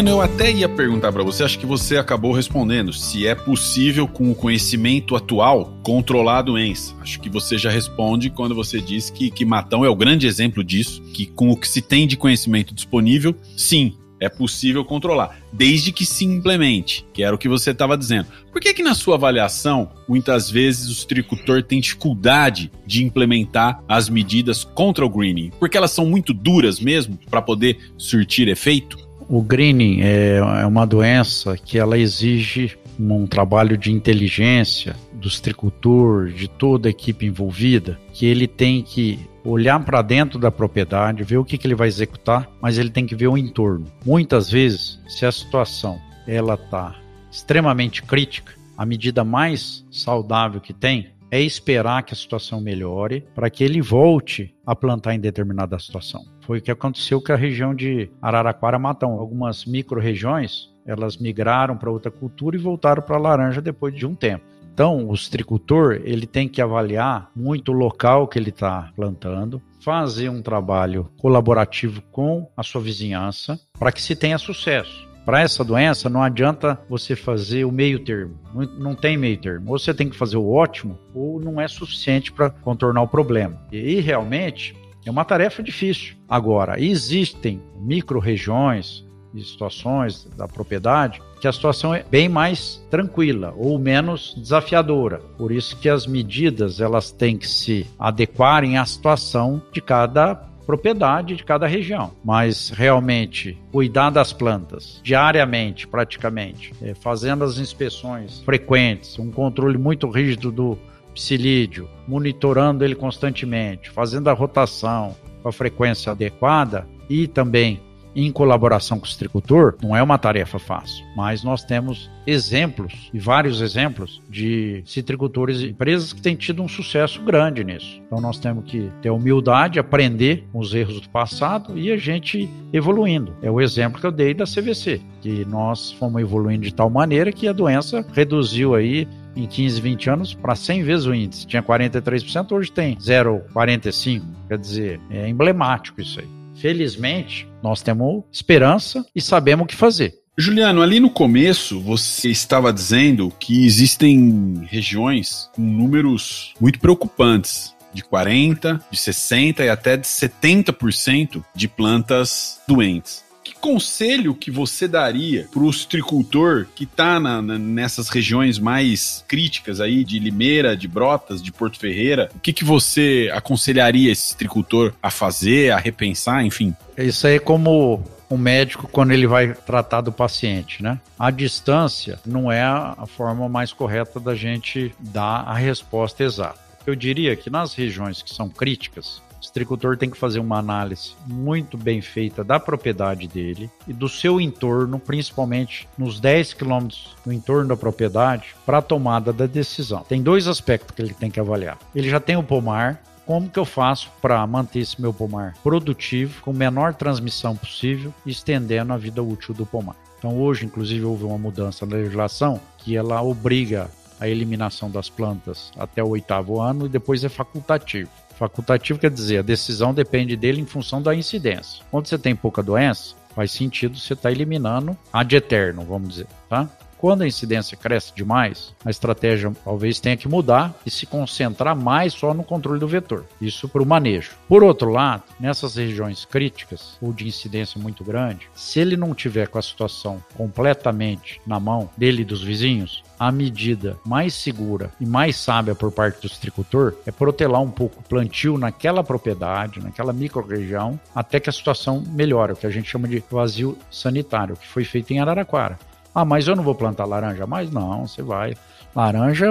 Juliano, 0.07 0.11
eu 0.11 0.21
até 0.21 0.53
ia 0.53 0.69
perguntar 0.69 1.13
para 1.13 1.25
você, 1.25 1.43
acho 1.43 1.59
que 1.59 1.67
você 1.67 1.97
acabou 1.97 2.33
respondendo, 2.33 2.93
se 2.93 3.27
é 3.27 3.35
possível 3.35 4.07
com 4.07 4.31
o 4.31 4.35
conhecimento 4.35 5.17
atual 5.17 5.77
controlar 5.83 6.39
a 6.39 6.43
doença. 6.43 6.95
Acho 7.01 7.21
que 7.21 7.29
você 7.29 7.59
já 7.59 7.71
responde 7.71 8.31
quando 8.31 8.55
você 8.55 8.81
diz 8.81 9.11
que, 9.11 9.31
que 9.31 9.45
Matão 9.45 9.85
é 9.85 9.89
o 9.89 9.97
grande 9.97 10.27
exemplo 10.27 10.63
disso, 10.63 11.03
que 11.13 11.27
com 11.27 11.51
o 11.51 11.57
que 11.57 11.67
se 11.67 11.83
tem 11.83 12.07
de 12.07 12.17
conhecimento 12.17 12.73
disponível, 12.73 13.35
sim, 13.57 13.95
é 14.21 14.29
possível 14.29 14.85
controlar, 14.85 15.39
desde 15.53 15.93
que 15.93 16.07
se 16.07 16.25
implemente, 16.25 17.05
que 17.13 17.23
era 17.23 17.35
o 17.35 17.39
que 17.39 17.49
você 17.49 17.73
estava 17.73 17.99
dizendo. 17.99 18.29
Por 18.53 18.61
que 18.61 18.73
que 18.73 18.83
na 18.83 18.95
sua 18.95 19.17
avaliação, 19.17 19.91
muitas 20.09 20.51
vezes 20.51 20.89
o 20.89 20.95
citricultor 20.95 21.63
tem 21.63 21.81
dificuldade 21.81 22.71
de 22.87 23.05
implementar 23.05 23.83
as 23.89 24.09
medidas 24.09 24.65
contra 24.65 25.05
o 25.05 25.11
greening? 25.11 25.51
Porque 25.59 25.77
elas 25.77 25.91
são 25.91 26.07
muito 26.07 26.33
duras 26.33 26.81
mesmo 26.81 27.19
para 27.29 27.43
poder 27.43 27.79
surtir 27.99 28.49
efeito? 28.49 29.06
O 29.29 29.43
greening 29.43 30.03
é, 30.03 30.37
é 30.37 30.67
uma 30.67 30.87
doença 30.87 31.57
que 31.57 31.79
ela 31.79 31.99
exige 31.99 32.79
um 32.99 33.27
trabalho 33.27 33.77
de 33.77 33.93
inteligência 33.93 34.95
do 35.15 35.29
citricultor, 35.29 36.29
de 36.29 36.49
toda 36.49 36.89
a 36.89 36.91
equipe 36.91 37.27
envolvida, 37.27 37.99
que 38.13 38.25
ele 38.25 38.47
tem 38.47 38.83
que 38.83 39.19
olhar 39.45 39.79
para 39.85 40.03
dentro 40.03 40.39
da 40.39 40.51
propriedade, 40.51 41.25
ver 41.25 41.39
o 41.39 41.45
que, 41.45 41.59
que 41.59 41.67
ele 41.67 41.75
vai 41.75 41.89
executar, 41.89 42.49
mas 42.61 42.79
ele 42.79 42.91
tem 42.91 43.07
que 43.07 43.15
ver 43.15 43.29
o 43.29 43.37
entorno. 43.37 43.87
Muitas 44.05 44.51
vezes, 44.51 45.01
se 45.09 45.27
a 45.27 45.33
situação 45.33 45.99
ela 46.27 46.55
está 46.55 46.95
extremamente 47.31 48.03
crítica, 48.03 48.53
a 48.77 48.87
medida 48.87 49.25
mais 49.25 49.85
saudável 49.91 50.61
que 50.61 50.73
tem 50.73 51.09
é 51.31 51.41
esperar 51.41 52.03
que 52.03 52.13
a 52.13 52.17
situação 52.17 52.61
melhore 52.61 53.25
para 53.35 53.51
que 53.51 53.65
ele 53.65 53.81
volte 53.81 54.55
a 54.65 54.75
plantar 54.75 55.15
em 55.15 55.21
determinada 55.21 55.79
situação. 55.79 56.25
Foi 56.47 56.59
o 56.59 56.63
que 56.63 56.71
aconteceu 56.71 57.21
com 57.21 57.33
a 57.33 57.37
região 57.37 57.75
de 57.75 58.09
Araraquara 58.23 58.79
Matão. 58.79 59.19
Algumas 59.19 59.65
micro-regiões, 59.65 60.73
elas 60.87 61.17
migraram 61.17 61.77
para 61.77 61.91
outra 61.91 62.11
cultura 62.11 62.55
e 62.55 62.61
voltaram 62.61 63.03
para 63.03 63.17
a 63.17 63.21
laranja 63.21 63.61
depois 63.61 63.93
de 63.93 64.07
um 64.07 64.15
tempo. 64.15 64.45
Então, 64.73 65.09
o 65.09 65.17
citricultor 65.17 66.01
ele 66.05 66.27
tem 66.27 66.49
que 66.49 66.63
avaliar 66.63 67.31
muito 67.35 67.73
o 67.73 67.75
local 67.75 68.29
que 68.29 68.39
ele 68.39 68.51
está 68.51 68.93
plantando, 68.95 69.61
fazer 69.81 70.29
um 70.29 70.41
trabalho 70.41 71.11
colaborativo 71.19 72.01
com 72.13 72.49
a 72.57 72.63
sua 72.63 72.81
vizinhança 72.81 73.59
para 73.77 73.91
que 73.91 74.01
se 74.01 74.15
tenha 74.15 74.39
sucesso. 74.39 75.05
Para 75.25 75.41
essa 75.41 75.65
doença, 75.65 76.09
não 76.09 76.23
adianta 76.23 76.79
você 76.89 77.17
fazer 77.17 77.65
o 77.65 77.73
meio 77.73 78.05
termo. 78.05 78.39
Não, 78.79 78.95
tem 78.95 79.17
meio 79.17 79.37
termo. 79.37 79.73
Ou 79.73 79.79
você 79.79 79.93
tem 79.93 80.09
que 80.09 80.17
fazer 80.17 80.37
o 80.37 80.49
ótimo, 80.49 80.97
ou 81.13 81.41
não 81.41 81.61
é 81.61 81.67
suficiente 81.67 82.31
para 82.31 82.51
contornar 82.51 83.03
o 83.03 83.09
problema. 83.09 83.61
E 83.73 83.99
realmente 83.99 84.77
é 85.07 85.11
uma 85.11 85.25
tarefa 85.25 85.63
difícil. 85.63 86.17
Agora, 86.29 86.81
existem 86.83 87.63
micro-regiões 87.81 89.05
e 89.35 89.43
situações 89.43 90.25
da 90.37 90.49
propriedade 90.49 91.21
que 91.41 91.47
a 91.47 91.53
situação 91.53 91.95
é 91.95 92.03
bem 92.03 92.29
mais 92.29 92.83
tranquila 92.91 93.55
ou 93.57 93.79
menos 93.79 94.35
desafiadora. 94.37 95.19
Por 95.37 95.53
isso 95.53 95.77
que 95.77 95.89
as 95.89 96.07
medidas 96.07 96.81
elas 96.81 97.11
têm 97.11 97.37
que 97.37 97.47
se 97.47 97.87
adequarem 97.99 98.79
à 98.79 98.85
situação 98.85 99.63
de 99.73 99.81
cada 99.81 100.35
propriedade 100.67 101.37
de 101.37 101.45
cada 101.45 101.67
região. 101.67 102.11
Mas 102.25 102.71
realmente 102.71 103.57
cuidar 103.71 104.11
das 104.11 104.33
plantas 104.33 105.01
diariamente, 105.03 105.87
praticamente, 105.87 106.73
é, 106.83 106.95
fazendo 106.95 107.45
as 107.45 107.59
inspeções 107.59 108.41
frequentes, 108.41 109.19
um 109.19 109.31
controle 109.31 109.79
muito 109.79 110.11
rígido 110.11 110.51
do 110.51 110.79
psilídeo, 111.17 111.89
monitorando 112.07 112.85
ele 112.85 112.95
constantemente, 112.95 113.91
fazendo 113.91 114.29
a 114.29 114.35
rotação 114.35 115.17
com 115.43 115.49
a 115.49 115.53
frequência 115.53 116.13
adequada 116.13 116.87
e 117.09 117.27
também 117.27 117.81
em 118.15 118.33
colaboração 118.33 118.99
com 118.99 119.05
o 119.05 119.09
citricultor, 119.09 119.75
não 119.83 119.95
é 119.95 120.03
uma 120.03 120.17
tarefa 120.17 120.59
fácil, 120.59 121.05
mas 121.15 121.45
nós 121.45 121.63
temos 121.63 122.11
exemplos, 122.27 123.11
e 123.13 123.19
vários 123.19 123.61
exemplos, 123.61 124.23
de 124.29 124.83
citricultores 124.87 125.61
e 125.61 125.69
empresas 125.69 126.15
que 126.15 126.23
têm 126.23 126.35
tido 126.35 126.63
um 126.63 126.69
sucesso 126.69 127.23
grande 127.23 127.63
nisso. 127.63 128.01
Então 128.07 128.19
nós 128.19 128.39
temos 128.39 128.65
que 128.65 128.91
ter 129.03 129.11
humildade, 129.11 129.79
aprender 129.79 130.49
com 130.51 130.59
os 130.61 130.75
erros 130.75 130.99
do 130.99 131.11
passado 131.11 131.79
e 131.79 131.93
a 131.93 131.97
gente 131.99 132.49
evoluindo. 132.73 133.37
É 133.43 133.51
o 133.51 133.61
exemplo 133.61 134.01
que 134.01 134.07
eu 134.07 134.13
dei 134.13 134.33
da 134.33 134.45
CVC, 134.45 135.03
que 135.21 135.45
nós 135.45 135.93
fomos 135.93 136.23
evoluindo 136.23 136.65
de 136.65 136.75
tal 136.75 136.89
maneira 136.89 137.31
que 137.31 137.47
a 137.47 137.53
doença 137.53 138.05
reduziu 138.15 138.75
aí 138.75 139.07
em 139.37 139.47
15, 139.47 139.81
20 139.81 140.11
anos 140.11 140.35
para 140.35 140.57
100 140.57 140.83
vezes 140.83 141.07
o 141.07 141.15
índice. 141.15 141.47
Tinha 141.47 141.63
43%, 141.63 142.53
hoje 142.53 142.73
tem 142.73 142.97
0,45%. 142.97 144.23
Quer 144.49 144.59
dizer, 144.59 145.01
é 145.11 145.29
emblemático 145.29 146.01
isso 146.01 146.21
aí. 146.21 146.29
Felizmente, 146.57 147.47
nós 147.63 147.83
temos 147.83 148.25
esperança 148.33 149.05
e 149.15 149.21
sabemos 149.21 149.65
o 149.65 149.67
que 149.67 149.77
fazer. 149.77 150.15
Juliano, 150.39 150.83
ali 150.83 151.01
no 151.01 151.09
começo 151.09 151.81
você 151.81 152.31
estava 152.31 152.73
dizendo 152.73 153.33
que 153.39 153.65
existem 153.65 154.67
regiões 154.69 155.51
com 155.55 155.63
números 155.63 156.53
muito 156.61 156.79
preocupantes 156.79 157.75
de 157.93 158.05
40, 158.05 158.83
de 158.91 158.99
60 158.99 159.65
e 159.65 159.71
até 159.71 159.97
de 159.97 160.07
70% 160.07 161.43
de 161.55 161.67
plantas 161.67 162.61
doentes. 162.69 163.25
Conselho 163.61 164.35
que 164.35 164.51
você 164.51 164.87
daria 164.87 165.49
para 165.51 165.63
o 165.63 165.73
citricultor 165.73 166.67
que 166.75 166.85
está 166.85 167.19
nessas 167.19 168.09
regiões 168.09 168.59
mais 168.59 169.25
críticas 169.27 169.81
aí 169.81 170.05
de 170.05 170.19
Limeira, 170.19 170.77
de 170.77 170.87
Brotas, 170.87 171.43
de 171.43 171.53
Porto 171.53 171.79
Ferreira? 171.79 172.31
O 172.35 172.41
que, 172.41 172.53
que 172.53 172.65
você 172.65 173.31
aconselharia 173.33 174.13
esse 174.13 174.29
citricultor 174.29 174.93
a 175.03 175.11
fazer, 175.11 175.73
a 175.73 175.79
repensar, 175.79 176.45
enfim? 176.45 176.75
Isso 176.97 177.27
aí 177.27 177.37
é 177.37 177.39
como 177.39 178.03
um 178.31 178.37
médico 178.37 178.89
quando 178.89 179.13
ele 179.13 179.27
vai 179.27 179.55
tratar 179.55 180.01
do 180.01 180.13
paciente, 180.13 180.83
né? 180.83 181.01
A 181.19 181.31
distância 181.31 182.19
não 182.27 182.51
é 182.51 182.63
a 182.63 183.07
forma 183.07 183.49
mais 183.49 183.73
correta 183.73 184.19
da 184.19 184.35
gente 184.35 184.95
dar 184.99 185.43
a 185.47 185.55
resposta 185.55 186.25
exata. 186.25 186.59
Eu 186.87 186.95
diria 186.95 187.35
que 187.35 187.51
nas 187.51 187.75
regiões 187.75 188.23
que 188.23 188.33
são 188.33 188.49
críticas, 188.49 189.21
o 189.41 189.45
citricultor 189.45 189.97
tem 189.97 190.11
que 190.11 190.17
fazer 190.17 190.41
uma 190.41 190.59
análise 190.59 191.13
muito 191.27 191.77
bem 191.77 192.01
feita 192.01 192.43
da 192.43 192.59
propriedade 192.59 193.29
dele 193.29 193.71
e 193.87 193.93
do 193.93 194.09
seu 194.09 194.41
entorno, 194.41 194.99
principalmente 194.99 195.89
nos 195.97 196.19
10 196.21 196.55
quilômetros 196.55 197.17
no 197.25 197.33
entorno 197.33 197.69
da 197.69 197.77
propriedade, 197.77 198.55
para 198.65 198.79
a 198.79 198.83
tomada 198.83 199.33
da 199.33 199.47
decisão. 199.47 200.05
Tem 200.09 200.23
dois 200.23 200.47
aspectos 200.47 200.95
que 200.95 201.03
ele 201.03 201.15
tem 201.15 201.31
que 201.31 201.41
avaliar. 201.41 201.79
Ele 201.95 202.09
já 202.09 202.21
tem 202.21 202.37
o 202.37 202.43
pomar, 202.43 203.03
como 203.27 203.51
que 203.51 203.59
eu 203.59 203.65
faço 203.65 204.11
para 204.23 204.47
manter 204.47 204.81
esse 204.81 205.01
meu 205.01 205.13
pomar 205.13 205.55
produtivo, 205.63 206.43
com 206.43 206.53
menor 206.53 206.95
transmissão 206.95 207.57
possível, 207.57 208.15
estendendo 208.25 208.93
a 208.93 208.97
vida 208.97 209.23
útil 209.23 209.53
do 209.53 209.67
pomar. 209.67 209.97
Então 210.19 210.39
hoje, 210.39 210.65
inclusive, 210.65 211.05
houve 211.05 211.25
uma 211.25 211.37
mudança 211.37 211.85
na 211.85 211.97
legislação 211.97 212.61
que 212.79 212.97
ela 212.97 213.23
obriga 213.23 213.91
a 214.19 214.29
eliminação 214.29 214.91
das 214.91 215.11
plantas 215.11 215.71
até 215.77 216.03
o 216.03 216.09
oitavo 216.09 216.61
ano 216.61 216.87
e 216.87 216.89
depois 216.89 217.23
é 217.23 217.29
facultativo. 217.29 218.11
Facultativo 218.37 218.99
quer 218.99 219.11
dizer, 219.11 219.39
a 219.39 219.43
decisão 219.43 219.95
depende 219.95 220.37
dele 220.37 220.61
em 220.61 220.67
função 220.67 221.01
da 221.01 221.15
incidência. 221.15 221.83
Quando 221.91 222.07
você 222.07 222.19
tem 222.19 222.37
pouca 222.37 222.63
doença, 222.63 223.15
faz 223.35 223.51
sentido 223.51 223.99
você 223.99 224.13
estar 224.13 224.29
tá 224.29 224.33
eliminando 224.33 224.97
ad 225.13 225.35
eterno, 225.35 225.85
vamos 225.85 226.11
dizer, 226.11 226.27
tá? 226.49 226.69
Quando 226.99 227.23
a 227.23 227.27
incidência 227.27 227.77
cresce 227.77 228.15
demais, 228.15 228.75
a 228.85 228.91
estratégia 228.91 229.53
talvez 229.65 230.01
tenha 230.01 230.17
que 230.17 230.29
mudar 230.29 230.75
e 230.85 230.91
se 230.91 231.05
concentrar 231.05 231.77
mais 231.77 232.15
só 232.15 232.33
no 232.33 232.43
controle 232.43 232.81
do 232.81 232.89
vetor. 232.89 233.25
Isso 233.41 233.69
para 233.69 233.83
o 233.83 233.87
manejo. 233.87 234.33
Por 234.49 234.65
outro 234.65 234.91
lado, 234.91 235.25
nessas 235.39 235.77
regiões 235.77 236.25
críticas 236.25 236.97
ou 237.01 237.13
de 237.13 237.29
incidência 237.29 237.81
muito 237.81 238.03
grande, 238.03 238.49
se 238.55 238.81
ele 238.81 238.97
não 238.97 239.15
tiver 239.15 239.49
com 239.49 239.59
a 239.59 239.63
situação 239.63 240.23
completamente 240.35 241.41
na 241.47 241.61
mão 241.61 241.91
dele 241.97 242.23
e 242.23 242.25
dos 242.25 242.43
vizinhos, 242.43 243.03
a 243.19 243.33
medida 243.33 243.97
mais 244.05 244.35
segura 244.35 244.91
e 245.01 245.07
mais 245.07 245.37
sábia 245.37 245.75
por 245.75 245.91
parte 245.91 246.21
do 246.21 246.29
citricultor 246.29 246.95
é 247.07 247.11
protelar 247.11 247.61
um 247.61 247.71
pouco 247.71 248.01
o 248.01 248.03
plantio 248.03 248.59
naquela 248.59 249.03
propriedade, 249.03 249.83
naquela 249.83 250.13
microrregião, 250.13 250.99
até 251.15 251.41
que 251.41 251.49
a 251.49 251.53
situação 251.53 252.03
melhore, 252.07 252.53
o 252.53 252.57
que 252.57 252.67
a 252.67 252.71
gente 252.71 252.89
chama 252.89 253.09
de 253.09 253.23
vazio 253.31 253.77
sanitário, 253.91 254.57
que 254.57 254.67
foi 254.67 254.85
feito 254.85 255.13
em 255.13 255.21
Araraquara. 255.21 255.79
Ah, 256.15 256.25
mas 256.25 256.49
eu 256.49 256.57
não 256.57 256.65
vou 256.65 256.75
plantar 256.75 257.05
laranja 257.05 257.47
mais? 257.47 257.71
Não, 257.71 258.07
você 258.07 258.23
vai. 258.23 258.57
Laranja 258.95 259.47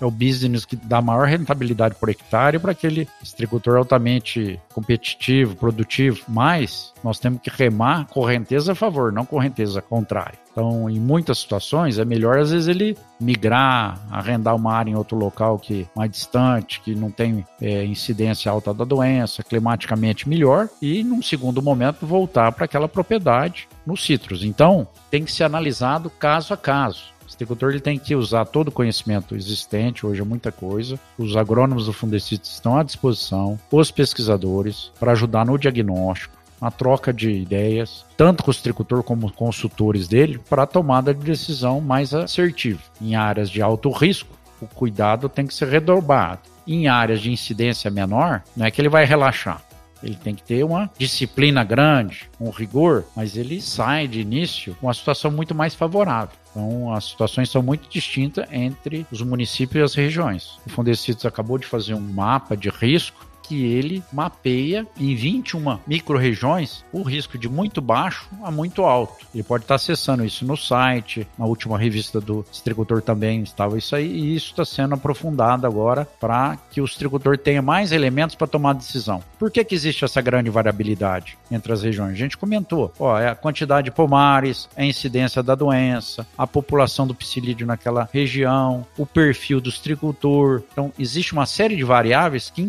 é 0.00 0.04
o, 0.04 0.08
é 0.08 0.10
business 0.10 0.64
que 0.64 0.76
dá 0.76 1.00
maior 1.00 1.26
rentabilidade 1.26 1.94
por 1.94 2.08
hectare 2.08 2.58
para 2.58 2.72
aquele 2.72 3.08
agricultor 3.34 3.76
altamente 3.76 4.60
competitivo, 4.72 5.56
produtivo. 5.56 6.22
Mas 6.28 6.92
nós 7.02 7.18
temos 7.18 7.40
que 7.40 7.50
remar 7.50 8.06
correnteza 8.06 8.72
a 8.72 8.74
favor, 8.74 9.12
não 9.12 9.24
correnteza 9.24 9.80
contrária. 9.80 10.38
Então, 10.56 10.88
em 10.88 10.98
muitas 10.98 11.40
situações, 11.40 11.98
é 11.98 12.04
melhor 12.04 12.38
às 12.38 12.50
vezes 12.50 12.66
ele 12.66 12.96
migrar, 13.20 14.00
arrendar 14.10 14.56
uma 14.56 14.72
área 14.72 14.90
em 14.90 14.94
outro 14.94 15.14
local 15.14 15.58
que 15.58 15.86
mais 15.94 16.10
distante, 16.10 16.80
que 16.80 16.94
não 16.94 17.10
tem 17.10 17.44
é, 17.60 17.84
incidência 17.84 18.50
alta 18.50 18.72
da 18.72 18.82
doença, 18.82 19.42
climaticamente 19.42 20.26
melhor, 20.26 20.70
e 20.80 21.04
num 21.04 21.20
segundo 21.20 21.60
momento 21.60 22.06
voltar 22.06 22.52
para 22.52 22.64
aquela 22.64 22.88
propriedade 22.88 23.68
no 23.86 23.98
citros. 23.98 24.42
Então, 24.42 24.88
tem 25.10 25.24
que 25.24 25.32
ser 25.32 25.44
analisado 25.44 26.08
caso 26.08 26.54
a 26.54 26.56
caso. 26.56 27.15
O 27.26 27.34
agricultor 27.34 27.70
ele 27.70 27.80
tem 27.80 27.98
que 27.98 28.14
usar 28.14 28.44
todo 28.44 28.68
o 28.68 28.72
conhecimento 28.72 29.34
existente, 29.34 30.06
hoje 30.06 30.20
é 30.20 30.24
muita 30.24 30.52
coisa. 30.52 30.98
Os 31.18 31.36
agrônomos 31.36 31.86
do 31.86 31.92
Fundecito 31.92 32.44
estão 32.44 32.78
à 32.78 32.82
disposição, 32.82 33.58
os 33.70 33.90
pesquisadores, 33.90 34.92
para 34.98 35.12
ajudar 35.12 35.44
no 35.44 35.58
diagnóstico, 35.58 36.36
uma 36.60 36.70
troca 36.70 37.12
de 37.12 37.30
ideias, 37.30 38.04
tanto 38.16 38.42
com 38.42 38.50
o 38.50 38.54
agricultor 38.54 39.02
como 39.02 39.30
consultores 39.32 40.08
dele, 40.08 40.40
para 40.48 40.62
a 40.62 40.66
tomada 40.66 41.12
de 41.12 41.24
decisão 41.24 41.80
mais 41.80 42.14
assertiva. 42.14 42.80
Em 43.00 43.14
áreas 43.16 43.50
de 43.50 43.60
alto 43.60 43.90
risco, 43.90 44.36
o 44.60 44.66
cuidado 44.66 45.28
tem 45.28 45.46
que 45.46 45.54
ser 45.54 45.68
redobrado. 45.68 46.40
Em 46.66 46.88
áreas 46.88 47.20
de 47.20 47.30
incidência 47.30 47.90
menor, 47.90 48.42
não 48.56 48.66
é 48.66 48.70
que 48.70 48.80
ele 48.80 48.88
vai 48.88 49.04
relaxar. 49.04 49.62
Ele 50.02 50.14
tem 50.16 50.34
que 50.34 50.42
ter 50.42 50.64
uma 50.64 50.90
disciplina 50.98 51.64
grande, 51.64 52.28
um 52.40 52.50
rigor, 52.50 53.04
mas 53.14 53.36
ele 53.36 53.60
sai 53.60 54.06
de 54.06 54.20
início 54.20 54.76
com 54.80 54.86
uma 54.86 54.94
situação 54.94 55.30
muito 55.30 55.54
mais 55.54 55.74
favorável. 55.74 56.36
Então, 56.50 56.92
as 56.94 57.04
situações 57.04 57.50
são 57.50 57.62
muito 57.62 57.88
distintas 57.88 58.46
entre 58.50 59.06
os 59.10 59.20
municípios 59.20 59.76
e 59.76 59.84
as 59.84 59.94
regiões. 59.94 60.58
O 60.66 60.70
Fundecitos 60.70 61.26
acabou 61.26 61.58
de 61.58 61.66
fazer 61.66 61.94
um 61.94 62.00
mapa 62.00 62.56
de 62.56 62.70
risco 62.70 63.25
que 63.46 63.64
ele 63.64 64.02
mapeia 64.12 64.86
em 64.98 65.14
21 65.14 65.78
micro-regiões 65.86 66.84
o 66.92 67.02
risco 67.02 67.38
de 67.38 67.48
muito 67.48 67.80
baixo 67.80 68.28
a 68.42 68.50
muito 68.50 68.84
alto. 68.84 69.26
Ele 69.34 69.42
pode 69.42 69.64
estar 69.64 69.76
acessando 69.76 70.24
isso 70.24 70.44
no 70.44 70.56
site, 70.56 71.26
na 71.38 71.44
última 71.44 71.78
revista 71.78 72.20
do 72.20 72.44
Distribuidor 72.50 73.02
também 73.02 73.42
estava 73.42 73.78
isso 73.78 73.94
aí, 73.94 74.06
e 74.06 74.36
isso 74.36 74.50
está 74.50 74.64
sendo 74.64 74.94
aprofundado 74.94 75.66
agora 75.66 76.06
para 76.18 76.56
que 76.70 76.80
o 76.80 76.84
distribuidor 76.84 77.38
tenha 77.38 77.62
mais 77.62 77.92
elementos 77.92 78.34
para 78.34 78.46
tomar 78.46 78.72
decisão. 78.72 79.22
Por 79.38 79.50
que, 79.50 79.64
que 79.64 79.74
existe 79.74 80.04
essa 80.04 80.20
grande 80.20 80.50
variabilidade 80.50 81.38
entre 81.50 81.72
as 81.72 81.82
regiões? 81.82 82.12
A 82.12 82.16
gente 82.16 82.36
comentou, 82.36 82.92
ó, 82.98 83.18
é 83.18 83.28
a 83.28 83.34
quantidade 83.34 83.86
de 83.86 83.90
pomares, 83.90 84.68
a 84.76 84.84
incidência 84.84 85.42
da 85.42 85.54
doença, 85.54 86.26
a 86.36 86.46
população 86.46 87.06
do 87.06 87.14
psilídeo 87.14 87.66
naquela 87.66 88.08
região, 88.12 88.86
o 88.96 89.06
perfil 89.06 89.60
do 89.60 89.70
distribuidor. 89.70 90.62
Então, 90.72 90.92
existe 90.98 91.32
uma 91.32 91.46
série 91.46 91.76
de 91.76 91.84
variáveis 91.84 92.50
que 92.50 92.62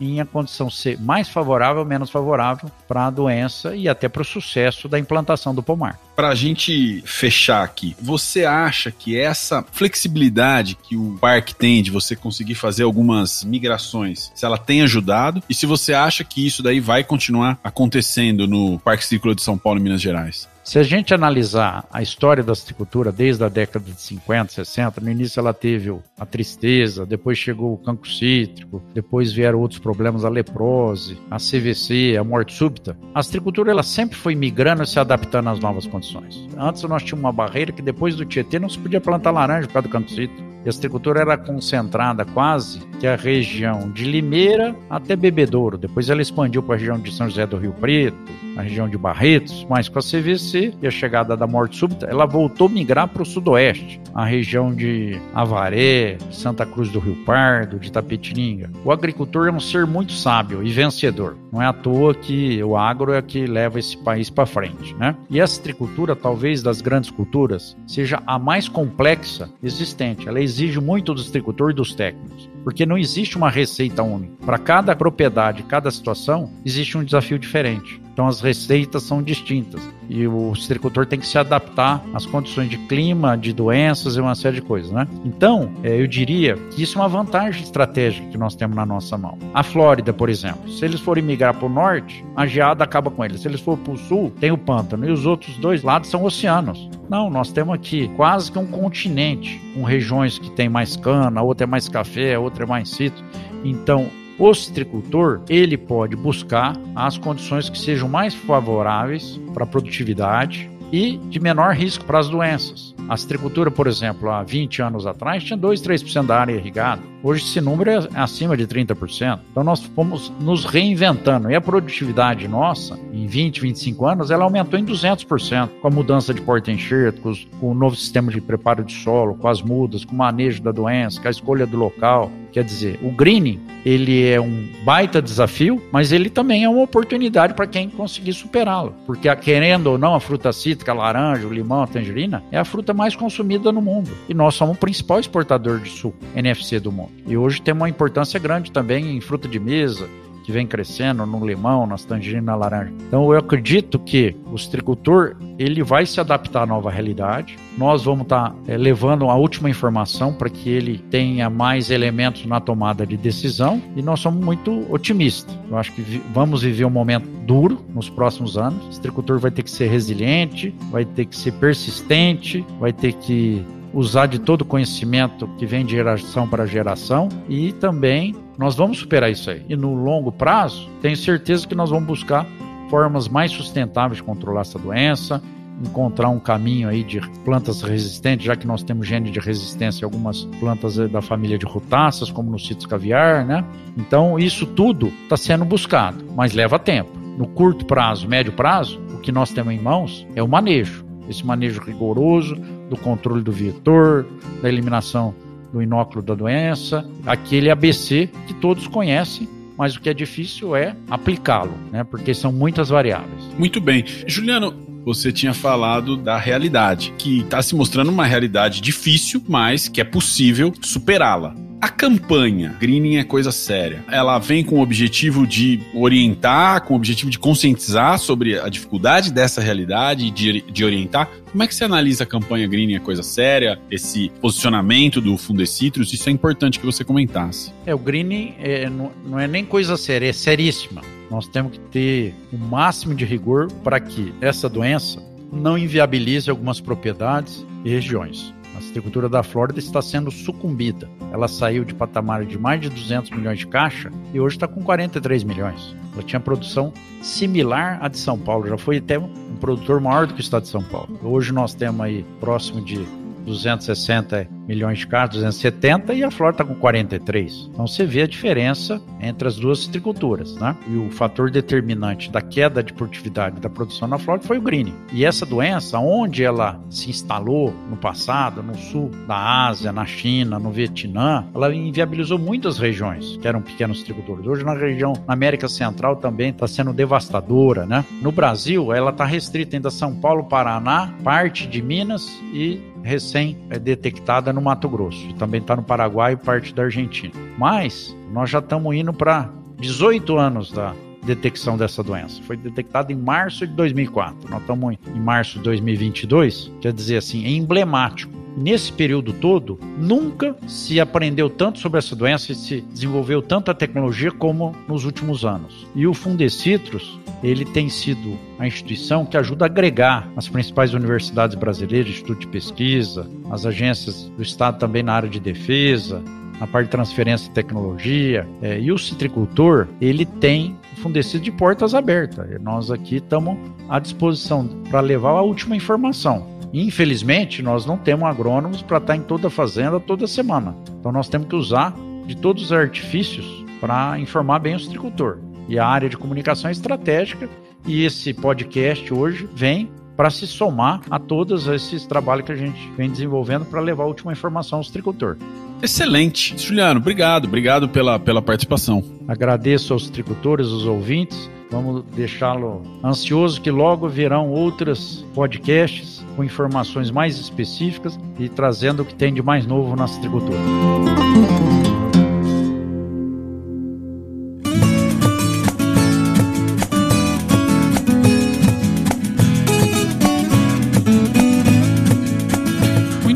em 0.00 0.20
a 0.20 0.24
condição 0.24 0.70
ser 0.70 0.98
mais 1.00 1.28
favorável 1.28 1.84
menos 1.84 2.10
favorável 2.10 2.70
para 2.86 3.06
a 3.06 3.10
doença 3.10 3.74
e 3.74 3.88
até 3.88 4.08
para 4.08 4.22
o 4.22 4.24
sucesso 4.24 4.88
da 4.88 4.98
implantação 4.98 5.54
do 5.54 5.62
pomar. 5.62 5.98
Para 6.14 6.28
a 6.28 6.34
gente 6.34 7.02
fechar 7.06 7.64
aqui, 7.64 7.96
você 8.00 8.44
acha 8.44 8.90
que 8.90 9.18
essa 9.18 9.64
flexibilidade 9.72 10.76
que 10.82 10.96
o 10.96 11.16
parque 11.20 11.54
tem 11.54 11.82
de 11.82 11.90
você 11.90 12.14
conseguir 12.14 12.54
fazer 12.54 12.82
algumas 12.82 13.44
migrações, 13.44 14.30
se 14.34 14.44
ela 14.44 14.58
tem 14.58 14.82
ajudado 14.82 15.42
e 15.48 15.54
se 15.54 15.66
você 15.66 15.94
acha 15.94 16.22
que 16.22 16.46
isso 16.46 16.62
daí 16.62 16.80
vai 16.80 17.02
continuar 17.02 17.58
acontecendo 17.64 18.46
no 18.46 18.78
Parque 18.78 19.04
Círculo 19.04 19.34
de 19.34 19.42
São 19.42 19.56
Paulo 19.56 19.80
Minas 19.80 20.00
Gerais? 20.00 20.51
Se 20.64 20.78
a 20.78 20.82
gente 20.84 21.12
analisar 21.12 21.84
a 21.92 22.00
história 22.00 22.42
da 22.42 22.54
citricultura 22.54 23.10
desde 23.10 23.42
a 23.42 23.48
década 23.48 23.84
de 23.84 24.00
50, 24.00 24.52
60, 24.52 25.00
no 25.00 25.10
início 25.10 25.40
ela 25.40 25.52
teve 25.52 25.92
a 26.16 26.24
tristeza, 26.24 27.04
depois 27.04 27.36
chegou 27.36 27.74
o 27.74 27.78
cancro 27.78 28.08
cítrico, 28.08 28.80
depois 28.94 29.32
vieram 29.32 29.58
outros 29.58 29.80
problemas, 29.80 30.24
a 30.24 30.28
leprose, 30.28 31.18
a 31.28 31.38
CVC, 31.38 32.16
a 32.16 32.22
morte 32.22 32.54
súbita. 32.54 32.96
A 33.12 33.22
citricultura 33.24 33.72
ela 33.72 33.82
sempre 33.82 34.16
foi 34.16 34.36
migrando 34.36 34.84
e 34.84 34.86
se 34.86 35.00
adaptando 35.00 35.50
às 35.50 35.58
novas 35.58 35.84
condições. 35.84 36.48
Antes 36.56 36.84
nós 36.84 37.02
tínhamos 37.02 37.24
uma 37.24 37.32
barreira 37.32 37.72
que 37.72 37.82
depois 37.82 38.14
do 38.14 38.24
Tietê 38.24 38.60
não 38.60 38.68
se 38.68 38.78
podia 38.78 39.00
plantar 39.00 39.32
laranja 39.32 39.66
por 39.66 39.74
causa 39.74 39.88
do 39.88 39.92
cancro 39.92 40.14
cítrico. 40.14 40.51
A 40.64 40.70
agricultura 40.70 41.20
era 41.20 41.36
concentrada 41.36 42.24
quase 42.24 42.80
que 43.00 43.06
a 43.06 43.16
região 43.16 43.90
de 43.90 44.04
Limeira 44.04 44.76
até 44.88 45.16
Bebedouro. 45.16 45.76
Depois 45.76 46.08
ela 46.08 46.22
expandiu 46.22 46.62
para 46.62 46.76
a 46.76 46.78
região 46.78 46.98
de 46.98 47.12
São 47.12 47.28
José 47.28 47.46
do 47.46 47.56
Rio 47.56 47.72
Preto, 47.72 48.16
a 48.56 48.62
região 48.62 48.88
de 48.88 48.98
Barretos, 48.98 49.66
mas 49.68 49.88
com 49.88 49.98
a 49.98 50.02
CVC 50.02 50.74
e 50.80 50.86
a 50.86 50.90
chegada 50.90 51.36
da 51.36 51.46
morte 51.46 51.76
súbita, 51.76 52.06
ela 52.06 52.26
voltou 52.26 52.66
a 52.66 52.70
migrar 52.70 53.08
para 53.08 53.22
o 53.22 53.26
sudoeste, 53.26 54.00
a 54.14 54.24
região 54.24 54.74
de 54.74 55.18
Avaré, 55.34 56.18
Santa 56.30 56.66
Cruz 56.66 56.90
do 56.90 56.98
Rio 56.98 57.16
Pardo, 57.24 57.78
de 57.78 57.90
Tapetininga. 57.90 58.70
O 58.84 58.92
agricultor 58.92 59.48
é 59.48 59.52
um 59.52 59.60
ser 59.60 59.86
muito 59.86 60.12
sábio 60.12 60.62
e 60.62 60.70
vencedor. 60.70 61.36
Não 61.50 61.60
é 61.60 61.66
à 61.66 61.72
toa 61.72 62.14
que 62.14 62.62
o 62.62 62.76
agro 62.76 63.12
é 63.12 63.22
que 63.22 63.46
leva 63.46 63.78
esse 63.78 63.96
país 63.96 64.30
para 64.30 64.46
frente, 64.46 64.94
né? 64.94 65.16
E 65.28 65.40
a 65.40 65.46
citricultura, 65.46 66.14
talvez 66.14 66.62
das 66.62 66.80
grandes 66.80 67.10
culturas, 67.10 67.76
seja 67.86 68.22
a 68.26 68.38
mais 68.38 68.68
complexa 68.68 69.50
existente. 69.62 70.28
Ela 70.28 70.40
exige 70.52 70.80
muito 70.80 71.14
do 71.14 71.22
agricultor 71.22 71.70
e 71.70 71.74
dos 71.74 71.94
técnicos, 71.94 72.48
porque 72.62 72.84
não 72.84 72.98
existe 72.98 73.36
uma 73.36 73.48
receita 73.48 74.02
única. 74.02 74.34
Para 74.44 74.58
cada 74.58 74.94
propriedade, 74.94 75.62
cada 75.62 75.90
situação, 75.90 76.50
existe 76.64 76.96
um 76.98 77.04
desafio 77.04 77.38
diferente. 77.38 78.00
Então 78.12 78.26
as 78.26 78.42
receitas 78.42 79.04
são 79.04 79.22
distintas 79.22 79.80
e 80.08 80.26
o 80.26 80.54
citricultor 80.54 81.06
tem 81.06 81.18
que 81.18 81.26
se 81.26 81.38
adaptar 81.38 82.04
às 82.12 82.26
condições 82.26 82.68
de 82.68 82.76
clima, 82.76 83.36
de 83.36 83.54
doenças 83.54 84.16
e 84.16 84.20
uma 84.20 84.34
série 84.34 84.56
de 84.56 84.62
coisas, 84.62 84.92
né? 84.92 85.08
Então, 85.24 85.72
é, 85.82 85.98
eu 85.98 86.06
diria 86.06 86.56
que 86.70 86.82
isso 86.82 86.98
é 86.98 87.00
uma 87.00 87.08
vantagem 87.08 87.62
estratégica 87.62 88.28
que 88.28 88.36
nós 88.36 88.54
temos 88.54 88.76
na 88.76 88.84
nossa 88.84 89.16
mão. 89.16 89.38
A 89.54 89.62
Flórida, 89.62 90.12
por 90.12 90.28
exemplo, 90.28 90.70
se 90.70 90.84
eles 90.84 91.00
forem 91.00 91.24
migrar 91.24 91.54
para 91.54 91.64
o 91.64 91.70
norte, 91.70 92.22
a 92.36 92.46
geada 92.46 92.84
acaba 92.84 93.10
com 93.10 93.24
eles. 93.24 93.40
Se 93.40 93.48
eles 93.48 93.60
forem 93.60 93.82
para 93.82 93.94
o 93.94 93.96
sul, 93.96 94.30
tem 94.38 94.50
o 94.50 94.58
pântano 94.58 95.08
e 95.08 95.10
os 95.10 95.24
outros 95.24 95.56
dois 95.56 95.82
lados 95.82 96.10
são 96.10 96.24
oceanos. 96.24 96.90
Não, 97.08 97.30
nós 97.30 97.50
temos 97.50 97.74
aqui 97.74 98.08
quase 98.16 98.50
que 98.52 98.58
um 98.58 98.66
continente, 98.66 99.60
com 99.74 99.82
regiões 99.82 100.38
que 100.42 100.50
tem 100.50 100.68
mais 100.68 100.96
cana, 100.96 101.40
outra 101.40 101.64
é 101.64 101.66
mais 101.66 101.88
café, 101.88 102.38
outra 102.38 102.64
é 102.64 102.66
mais 102.66 102.90
citro. 102.90 103.24
Então, 103.64 104.10
o 104.38 104.52
citricultor, 104.52 105.40
ele 105.48 105.76
pode 105.78 106.16
buscar 106.16 106.76
as 106.94 107.16
condições 107.16 107.68
que 107.68 107.78
sejam 107.78 108.08
mais 108.08 108.34
favoráveis 108.34 109.40
para 109.54 109.64
a 109.64 109.66
produtividade 109.66 110.70
e 110.90 111.16
de 111.16 111.40
menor 111.40 111.74
risco 111.74 112.04
para 112.04 112.18
as 112.18 112.28
doenças. 112.28 112.94
A 113.08 113.16
citricultura, 113.16 113.70
por 113.70 113.86
exemplo, 113.86 114.30
há 114.30 114.42
20 114.42 114.82
anos 114.82 115.06
atrás, 115.06 115.44
tinha 115.44 115.56
2, 115.56 115.80
3% 115.80 116.26
da 116.26 116.40
área 116.40 116.52
irrigada. 116.52 117.11
Hoje 117.24 117.44
esse 117.44 117.60
número 117.60 117.88
é 117.88 118.08
acima 118.14 118.56
de 118.56 118.66
30%. 118.66 119.38
Então 119.50 119.62
nós 119.62 119.80
fomos 119.80 120.32
nos 120.40 120.64
reinventando. 120.64 121.50
E 121.50 121.54
a 121.54 121.60
produtividade 121.60 122.48
nossa, 122.48 122.98
em 123.12 123.26
20, 123.26 123.60
25 123.60 124.06
anos, 124.06 124.30
ela 124.32 124.42
aumentou 124.42 124.78
em 124.78 124.84
200%. 124.84 125.68
Com 125.80 125.88
a 125.88 125.90
mudança 125.90 126.34
de 126.34 126.40
porta-enxerto, 126.40 127.22
com 127.60 127.70
o 127.70 127.74
novo 127.74 127.94
sistema 127.94 128.32
de 128.32 128.40
preparo 128.40 128.82
de 128.82 128.92
solo, 128.92 129.36
com 129.36 129.46
as 129.46 129.62
mudas, 129.62 130.04
com 130.04 130.14
o 130.14 130.18
manejo 130.18 130.62
da 130.62 130.72
doença, 130.72 131.20
com 131.20 131.28
a 131.28 131.30
escolha 131.30 131.64
do 131.64 131.76
local. 131.76 132.30
Quer 132.50 132.64
dizer, 132.64 132.98
o 133.02 133.10
greening, 133.10 133.60
ele 133.86 134.28
é 134.28 134.40
um 134.40 134.68
baita 134.84 135.22
desafio, 135.22 135.80
mas 135.90 136.12
ele 136.12 136.28
também 136.28 136.64
é 136.64 136.68
uma 136.68 136.82
oportunidade 136.82 137.54
para 137.54 137.66
quem 137.66 137.88
conseguir 137.88 138.32
superá-lo. 138.32 138.94
Porque, 139.06 139.34
querendo 139.36 139.86
ou 139.86 139.96
não, 139.96 140.14
a 140.14 140.20
fruta 140.20 140.52
cítrica, 140.52 140.92
a 140.92 140.94
laranja, 140.94 141.46
o 141.46 141.52
limão, 141.52 141.82
a 141.82 141.86
tangerina, 141.86 142.42
é 142.50 142.58
a 142.58 142.64
fruta 142.64 142.92
mais 142.92 143.14
consumida 143.14 143.70
no 143.70 143.80
mundo. 143.80 144.10
E 144.28 144.34
nós 144.34 144.54
somos 144.54 144.76
o 144.76 144.80
principal 144.80 145.20
exportador 145.20 145.78
de 145.78 145.88
suco 145.88 146.18
NFC 146.34 146.78
do 146.78 146.92
mundo. 146.92 147.11
E 147.26 147.36
hoje 147.36 147.62
tem 147.62 147.72
uma 147.72 147.88
importância 147.88 148.38
grande 148.38 148.72
também 148.72 149.16
em 149.16 149.20
fruta 149.20 149.48
de 149.48 149.58
mesa, 149.58 150.08
que 150.42 150.52
vem 150.52 150.66
crescendo 150.66 151.24
no 151.24 151.46
limão, 151.46 151.86
nas 151.86 152.04
tangerinas, 152.04 152.44
na 152.44 152.56
laranja. 152.56 152.92
Então 153.06 153.32
eu 153.32 153.38
acredito 153.38 153.98
que 153.98 154.34
o 154.50 154.58
citricultor 154.58 155.36
ele 155.58 155.82
vai 155.82 156.04
se 156.04 156.20
adaptar 156.20 156.62
à 156.62 156.66
nova 156.66 156.90
realidade. 156.90 157.56
Nós 157.78 158.04
vamos 158.04 158.22
estar 158.22 158.50
tá, 158.50 158.56
é, 158.66 158.76
levando 158.76 159.30
a 159.30 159.36
última 159.36 159.70
informação 159.70 160.32
para 160.32 160.50
que 160.50 160.68
ele 160.68 160.98
tenha 160.98 161.48
mais 161.48 161.90
elementos 161.90 162.44
na 162.44 162.60
tomada 162.60 163.06
de 163.06 163.16
decisão 163.16 163.80
e 163.96 164.02
nós 164.02 164.20
somos 164.20 164.44
muito 164.44 164.86
otimistas. 164.92 165.56
Eu 165.70 165.78
acho 165.78 165.92
que 165.92 166.02
vi 166.02 166.22
vamos 166.32 166.62
viver 166.62 166.84
um 166.84 166.90
momento 166.90 167.28
duro 167.46 167.84
nos 167.94 168.08
próximos 168.08 168.56
anos. 168.58 168.84
O 168.88 168.92
citricultor 168.92 169.38
vai 169.38 169.50
ter 169.50 169.62
que 169.62 169.70
ser 169.70 169.88
resiliente, 169.88 170.74
vai 170.90 171.04
ter 171.04 171.26
que 171.26 171.36
ser 171.36 171.52
persistente, 171.52 172.64
vai 172.80 172.92
ter 172.92 173.12
que 173.12 173.64
usar 173.92 174.26
de 174.26 174.38
todo 174.38 174.62
o 174.62 174.64
conhecimento 174.64 175.46
que 175.58 175.66
vem 175.66 175.84
de 175.84 175.92
geração 175.92 176.48
para 176.48 176.66
geração 176.66 177.28
e 177.48 177.72
também 177.72 178.34
nós 178.58 178.74
vamos 178.74 178.98
superar 178.98 179.30
isso 179.30 179.50
aí. 179.50 179.62
E 179.68 179.76
no 179.76 179.94
longo 179.94 180.30
prazo, 180.30 180.88
tenho 181.00 181.16
certeza 181.16 181.66
que 181.66 181.74
nós 181.74 181.90
vamos 181.90 182.06
buscar 182.06 182.46
formas 182.88 183.28
mais 183.28 183.50
sustentáveis 183.50 184.18
de 184.18 184.22
controlar 184.22 184.62
essa 184.62 184.78
doença, 184.78 185.42
encontrar 185.82 186.28
um 186.28 186.38
caminho 186.38 186.88
aí 186.88 187.02
de 187.02 187.20
plantas 187.44 187.82
resistentes, 187.82 188.46
já 188.46 188.54
que 188.54 188.66
nós 188.66 188.82
temos 188.82 189.06
gene 189.06 189.30
de 189.30 189.40
resistência 189.40 190.02
em 190.02 190.04
algumas 190.04 190.44
plantas 190.60 190.96
da 190.96 191.20
família 191.20 191.58
de 191.58 191.66
rutáceas, 191.66 192.30
como 192.30 192.50
no 192.50 192.58
citrus 192.58 192.86
caviar, 192.86 193.44
né? 193.44 193.64
Então, 193.96 194.38
isso 194.38 194.66
tudo 194.66 195.12
está 195.24 195.36
sendo 195.36 195.64
buscado, 195.64 196.24
mas 196.36 196.52
leva 196.52 196.78
tempo. 196.78 197.10
No 197.36 197.46
curto 197.46 197.86
prazo, 197.86 198.28
médio 198.28 198.52
prazo, 198.52 199.00
o 199.14 199.18
que 199.18 199.32
nós 199.32 199.50
temos 199.50 199.72
em 199.72 199.78
mãos 199.78 200.26
é 200.34 200.42
o 200.42 200.48
manejo. 200.48 201.01
Esse 201.28 201.44
manejo 201.44 201.80
rigoroso 201.80 202.56
do 202.90 202.96
controle 202.96 203.42
do 203.42 203.52
vetor, 203.52 204.26
da 204.60 204.68
eliminação 204.68 205.34
do 205.72 205.82
inóculo 205.82 206.22
da 206.22 206.34
doença, 206.34 207.08
aquele 207.24 207.70
ABC 207.70 208.28
que 208.46 208.54
todos 208.54 208.86
conhecem, 208.86 209.48
mas 209.76 209.96
o 209.96 210.00
que 210.00 210.10
é 210.10 210.14
difícil 210.14 210.76
é 210.76 210.94
aplicá-lo, 211.08 211.72
né? 211.90 212.04
Porque 212.04 212.34
são 212.34 212.52
muitas 212.52 212.90
variáveis. 212.90 213.42
Muito 213.58 213.80
bem. 213.80 214.04
Juliano, 214.26 214.74
você 215.04 215.32
tinha 215.32 215.54
falado 215.54 216.16
da 216.16 216.38
realidade, 216.38 217.12
que 217.18 217.40
está 217.40 217.60
se 217.62 217.74
mostrando 217.74 218.10
uma 218.10 218.26
realidade 218.26 218.80
difícil, 218.80 219.42
mas 219.48 219.88
que 219.88 220.00
é 220.00 220.04
possível 220.04 220.72
superá-la. 220.80 221.54
A 221.82 221.88
campanha 221.88 222.76
Greening 222.78 223.16
é 223.16 223.24
coisa 223.24 223.50
séria. 223.50 224.04
Ela 224.08 224.38
vem 224.38 224.62
com 224.62 224.76
o 224.76 224.80
objetivo 224.80 225.44
de 225.44 225.80
orientar, 225.92 226.82
com 226.84 226.94
o 226.94 226.96
objetivo 226.96 227.28
de 227.28 227.40
conscientizar 227.40 228.20
sobre 228.20 228.56
a 228.56 228.68
dificuldade 228.68 229.32
dessa 229.32 229.60
realidade 229.60 230.26
e 230.26 230.30
de, 230.30 230.60
de 230.60 230.84
orientar. 230.84 231.28
Como 231.50 231.60
é 231.60 231.66
que 231.66 231.74
você 231.74 231.82
analisa 231.82 232.22
a 232.22 232.26
campanha 232.26 232.68
Greening 232.68 232.94
é 232.94 233.00
coisa 233.00 233.24
séria, 233.24 233.80
esse 233.90 234.30
posicionamento 234.40 235.20
do 235.20 235.36
Fundecitrus? 235.36 236.12
Isso 236.12 236.28
é 236.28 236.32
importante 236.32 236.78
que 236.78 236.86
você 236.86 237.02
comentasse. 237.02 237.72
É, 237.84 237.92
o 237.92 237.98
Greening 237.98 238.54
é, 238.60 238.88
não, 238.88 239.10
não 239.26 239.40
é 239.40 239.48
nem 239.48 239.64
coisa 239.64 239.96
séria, 239.96 240.28
é 240.28 240.32
seríssima. 240.32 241.02
Nós 241.28 241.48
temos 241.48 241.72
que 241.72 241.80
ter 241.80 242.32
o 242.52 242.58
máximo 242.58 243.12
de 243.12 243.24
rigor 243.24 243.66
para 243.82 243.98
que 243.98 244.32
essa 244.40 244.68
doença 244.68 245.20
não 245.52 245.76
inviabilize 245.76 246.48
algumas 246.48 246.80
propriedades 246.80 247.66
e 247.84 247.90
regiões. 247.90 248.54
A 248.76 248.80
citricultura 248.80 249.28
da 249.28 249.42
Flórida 249.42 249.78
está 249.78 250.00
sendo 250.00 250.30
sucumbida. 250.30 251.10
Ela 251.32 251.48
saiu 251.48 251.82
de 251.82 251.94
patamar 251.94 252.44
de 252.44 252.58
mais 252.58 252.78
de 252.78 252.90
200 252.90 253.30
milhões 253.30 253.58
de 253.58 253.66
caixa 253.66 254.10
e 254.34 254.38
hoje 254.38 254.56
está 254.56 254.68
com 254.68 254.82
43 254.82 255.42
milhões. 255.44 255.96
Ela 256.12 256.22
tinha 256.22 256.38
produção 256.38 256.92
similar 257.22 257.98
à 258.02 258.08
de 258.08 258.18
São 258.18 258.38
Paulo, 258.38 258.68
já 258.68 258.76
foi 258.76 258.98
até 258.98 259.18
um 259.18 259.56
produtor 259.58 259.98
maior 259.98 260.26
do 260.26 260.34
que 260.34 260.40
o 260.40 260.42
estado 260.42 260.64
de 260.64 260.68
São 260.68 260.82
Paulo. 260.82 261.18
Hoje 261.22 261.50
nós 261.50 261.72
temos 261.72 262.02
aí 262.02 262.22
próximo 262.38 262.82
de 262.82 263.02
260 263.42 264.48
milhões 264.66 264.98
de 264.98 265.06
carros, 265.06 265.34
270, 265.34 266.14
e 266.14 266.24
a 266.24 266.30
Flórida 266.30 266.62
está 266.62 266.74
com 266.74 266.78
43. 266.78 267.70
Então 267.72 267.86
você 267.86 268.04
vê 268.04 268.22
a 268.22 268.26
diferença 268.26 269.00
entre 269.20 269.46
as 269.46 269.56
duas 269.56 269.80
citriculturas, 269.80 270.54
né? 270.56 270.76
E 270.88 270.96
o 270.96 271.10
fator 271.10 271.50
determinante 271.50 272.30
da 272.30 272.40
queda 272.40 272.82
de 272.82 272.92
produtividade 272.92 273.60
da 273.60 273.68
produção 273.68 274.08
na 274.08 274.18
Flórida 274.18 274.46
foi 274.46 274.58
o 274.58 274.62
greening. 274.62 274.94
E 275.12 275.24
essa 275.24 275.44
doença, 275.44 275.98
onde 275.98 276.44
ela 276.44 276.80
se 276.90 277.10
instalou 277.10 277.74
no 277.90 277.96
passado, 277.96 278.62
no 278.62 278.76
sul 278.76 279.10
da 279.26 279.66
Ásia, 279.66 279.92
na 279.92 280.06
China, 280.06 280.58
no 280.58 280.70
Vietnã, 280.70 281.46
ela 281.54 281.74
inviabilizou 281.74 282.38
muitas 282.38 282.78
regiões 282.78 283.36
que 283.36 283.48
eram 283.48 283.60
pequenos 283.60 284.00
citricultores. 284.00 284.46
Hoje 284.46 284.64
na 284.64 284.74
região, 284.74 285.12
na 285.26 285.34
América 285.34 285.68
Central 285.68 286.16
também 286.16 286.50
está 286.50 286.66
sendo 286.66 286.92
devastadora, 286.92 287.84
né? 287.86 288.04
No 288.20 288.32
Brasil, 288.32 288.92
ela 288.92 289.10
está 289.10 289.24
restrita 289.24 289.76
ainda 289.76 289.88
a 289.88 289.92
São 289.92 290.14
Paulo, 290.14 290.44
Paraná, 290.44 291.12
parte 291.22 291.66
de 291.66 291.82
Minas 291.82 292.28
e 292.52 292.80
recém-detectada 293.02 294.52
no 294.52 294.60
Mato 294.60 294.88
Grosso. 294.88 295.32
Também 295.34 295.60
está 295.60 295.76
no 295.76 295.82
Paraguai 295.82 296.34
e 296.34 296.36
parte 296.36 296.74
da 296.74 296.84
Argentina. 296.84 297.32
Mas 297.58 298.16
nós 298.32 298.50
já 298.50 298.58
estamos 298.58 298.94
indo 298.94 299.12
para 299.12 299.50
18 299.78 300.36
anos 300.36 300.72
da 300.72 300.94
detecção 301.24 301.76
dessa 301.76 302.02
doença. 302.02 302.42
Foi 302.42 302.56
detectada 302.56 303.12
em 303.12 303.16
março 303.16 303.66
de 303.66 303.72
2004. 303.74 304.50
Nós 304.50 304.60
estamos 304.60 304.96
em 305.14 305.20
março 305.20 305.58
de 305.58 305.64
2022. 305.64 306.70
Quer 306.80 306.92
dizer 306.92 307.18
assim, 307.18 307.44
é 307.44 307.50
emblemático 307.50 308.42
nesse 308.56 308.92
período 308.92 309.32
todo, 309.32 309.78
nunca 309.98 310.56
se 310.66 311.00
aprendeu 311.00 311.48
tanto 311.48 311.78
sobre 311.78 311.98
essa 311.98 312.14
doença 312.14 312.52
e 312.52 312.54
se 312.54 312.80
desenvolveu 312.80 313.42
tanta 313.42 313.74
tecnologia 313.74 314.30
como 314.30 314.74
nos 314.88 315.04
últimos 315.04 315.44
anos. 315.44 315.86
E 315.94 316.06
o 316.06 316.14
Fundecitrus, 316.14 317.18
ele 317.42 317.64
tem 317.64 317.88
sido 317.88 318.38
a 318.58 318.66
instituição 318.66 319.24
que 319.24 319.36
ajuda 319.36 319.64
a 319.64 319.66
agregar 319.66 320.28
as 320.36 320.48
principais 320.48 320.94
universidades 320.94 321.56
brasileiras, 321.56 322.10
Instituto 322.10 322.40
de 322.40 322.48
Pesquisa, 322.48 323.28
as 323.50 323.66
agências 323.66 324.30
do 324.36 324.42
Estado 324.42 324.78
também 324.78 325.02
na 325.02 325.14
área 325.14 325.28
de 325.28 325.40
defesa, 325.40 326.22
na 326.60 326.66
parte 326.66 326.86
de 326.86 326.92
transferência 326.92 327.48
de 327.48 327.54
tecnologia. 327.54 328.46
É, 328.60 328.78
e 328.78 328.92
o 328.92 328.98
citricultor, 328.98 329.88
ele 330.00 330.24
tem 330.24 330.76
Fundecido 331.02 331.42
de 331.42 331.50
portas 331.50 331.96
abertas. 331.96 332.48
E 332.48 332.58
nós 332.60 332.88
aqui 332.88 333.16
estamos 333.16 333.58
à 333.88 333.98
disposição 333.98 334.68
para 334.88 335.00
levar 335.00 335.30
a 335.30 335.42
última 335.42 335.74
informação. 335.74 336.46
Infelizmente, 336.72 337.60
nós 337.60 337.84
não 337.84 337.98
temos 337.98 338.28
agrônomos 338.28 338.82
para 338.82 338.98
estar 338.98 339.16
em 339.16 339.20
toda 339.20 339.48
a 339.48 339.50
fazenda 339.50 339.98
toda 339.98 340.28
semana. 340.28 340.76
Então, 341.00 341.10
nós 341.10 341.28
temos 341.28 341.48
que 341.48 341.56
usar 341.56 341.92
de 342.24 342.36
todos 342.36 342.62
os 342.62 342.72
artifícios 342.72 343.64
para 343.80 344.16
informar 344.20 344.60
bem 344.60 344.76
o 344.76 344.80
citricultor. 344.80 345.38
E 345.72 345.78
a 345.78 345.86
área 345.86 346.06
de 346.06 346.18
comunicação 346.18 346.68
é 346.68 346.72
estratégica, 346.72 347.48
e 347.86 348.04
esse 348.04 348.34
podcast 348.34 349.10
hoje 349.14 349.48
vem 349.54 349.90
para 350.14 350.28
se 350.28 350.46
somar 350.46 351.00
a 351.10 351.18
todos 351.18 351.66
esses 351.66 352.04
trabalhos 352.04 352.44
que 352.44 352.52
a 352.52 352.56
gente 352.56 352.90
vem 352.94 353.08
desenvolvendo 353.08 353.64
para 353.64 353.80
levar 353.80 354.04
a 354.04 354.06
última 354.06 354.30
informação 354.32 354.80
ao 354.80 354.84
citricultor. 354.84 355.38
Excelente. 355.82 356.54
Juliano, 356.58 357.00
obrigado. 357.00 357.46
Obrigado 357.46 357.88
pela, 357.88 358.18
pela 358.18 358.42
participação. 358.42 359.02
Agradeço 359.26 359.94
aos 359.94 360.10
tricultores, 360.10 360.66
aos 360.66 360.84
ouvintes. 360.84 361.50
Vamos 361.70 362.04
deixá-lo 362.14 362.82
ansioso 363.02 363.58
que 363.58 363.70
logo 363.70 364.06
virão 364.10 364.50
outros 364.50 365.24
podcasts 365.34 366.22
com 366.36 366.44
informações 366.44 367.10
mais 367.10 367.38
específicas 367.38 368.20
e 368.38 368.46
trazendo 368.46 369.00
o 369.00 369.06
que 369.06 369.14
tem 369.14 369.32
de 369.32 369.40
mais 369.40 369.66
novo 369.66 369.96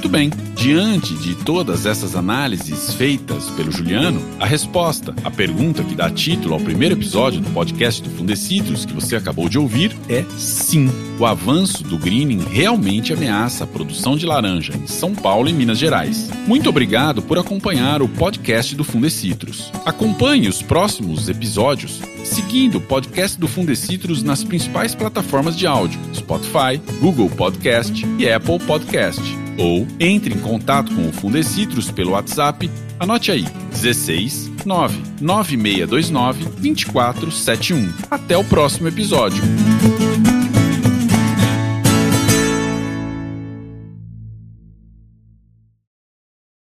na 0.09 0.19
citricultura. 0.19 0.47
diante 0.57 1.15
de 1.15 1.35
todas 1.35 1.87
essas 1.87 2.17
análises 2.17 2.95
feitas 2.95 3.49
pelo 3.51 3.71
Juliano, 3.71 4.21
a 4.41 4.47
resposta, 4.47 5.15
a 5.23 5.31
pergunta 5.31 5.85
que 5.85 5.95
dá 5.95 6.11
título 6.11 6.55
ao 6.55 6.61
primeiro 6.61 6.95
episódio 6.95 7.41
do 7.41 7.51
podcast 7.51 8.03
do 8.03 8.11
Fundecitrus 8.11 8.85
que 8.85 8.93
você 8.93 9.17
acabou 9.17 9.49
de 9.49 9.59
ouvir 9.59 9.97
é 10.09 10.25
sim. 10.39 10.91
O 11.19 11.27
avanço 11.27 11.85
do 11.85 11.97
greening 11.97 12.45
realmente 12.51 13.13
ameaça 13.13 13.65
a 13.65 13.67
produção 13.67 14.17
de 14.17 14.27
laranja 14.27 14.73
em 14.75 14.87
São 14.87 15.15
Paulo 15.15 15.49
e 15.49 15.53
Minas 15.53 15.79
Gerais. 15.79 16.31
Muito 16.47 16.69
obrigado 16.69 17.23
por 17.23 17.39
acompanhar 17.39 18.03
o 18.03 18.09
podcast 18.09 18.75
do 18.75 18.85
Fundecitrus. 18.85 19.71
Acompanhe 19.85 20.49
os 20.49 20.63
próximos 20.63 21.29
episódios 21.29 22.01
seguindo 22.25 22.79
o 22.79 22.81
podcast 22.81 23.39
do 23.39 23.47
Fundecitrus 23.47 24.23
nas 24.23 24.43
principais 24.43 24.95
plataformas 24.95 25.57
de 25.57 25.67
áudio: 25.67 26.01
Spotify, 26.15 26.81
Google 27.01 27.31
Podcast 27.31 28.05
e 28.19 28.29
Apple 28.29 28.59
Podcast. 28.59 29.46
Ou 29.59 29.87
entre 29.99 30.35
em 30.35 30.39
contato 30.39 30.95
com 30.95 31.09
o 31.09 31.13
Fundecitrus 31.13 31.91
pelo 31.91 32.13
WhatsApp. 32.13 32.71
Anote 32.99 33.31
aí: 33.31 33.45
16 33.71 34.51
99629 34.65 36.45
2471. 36.61 37.93
Até 38.11 38.37
o 38.37 38.45
próximo 38.45 38.89
episódio. 38.89 39.43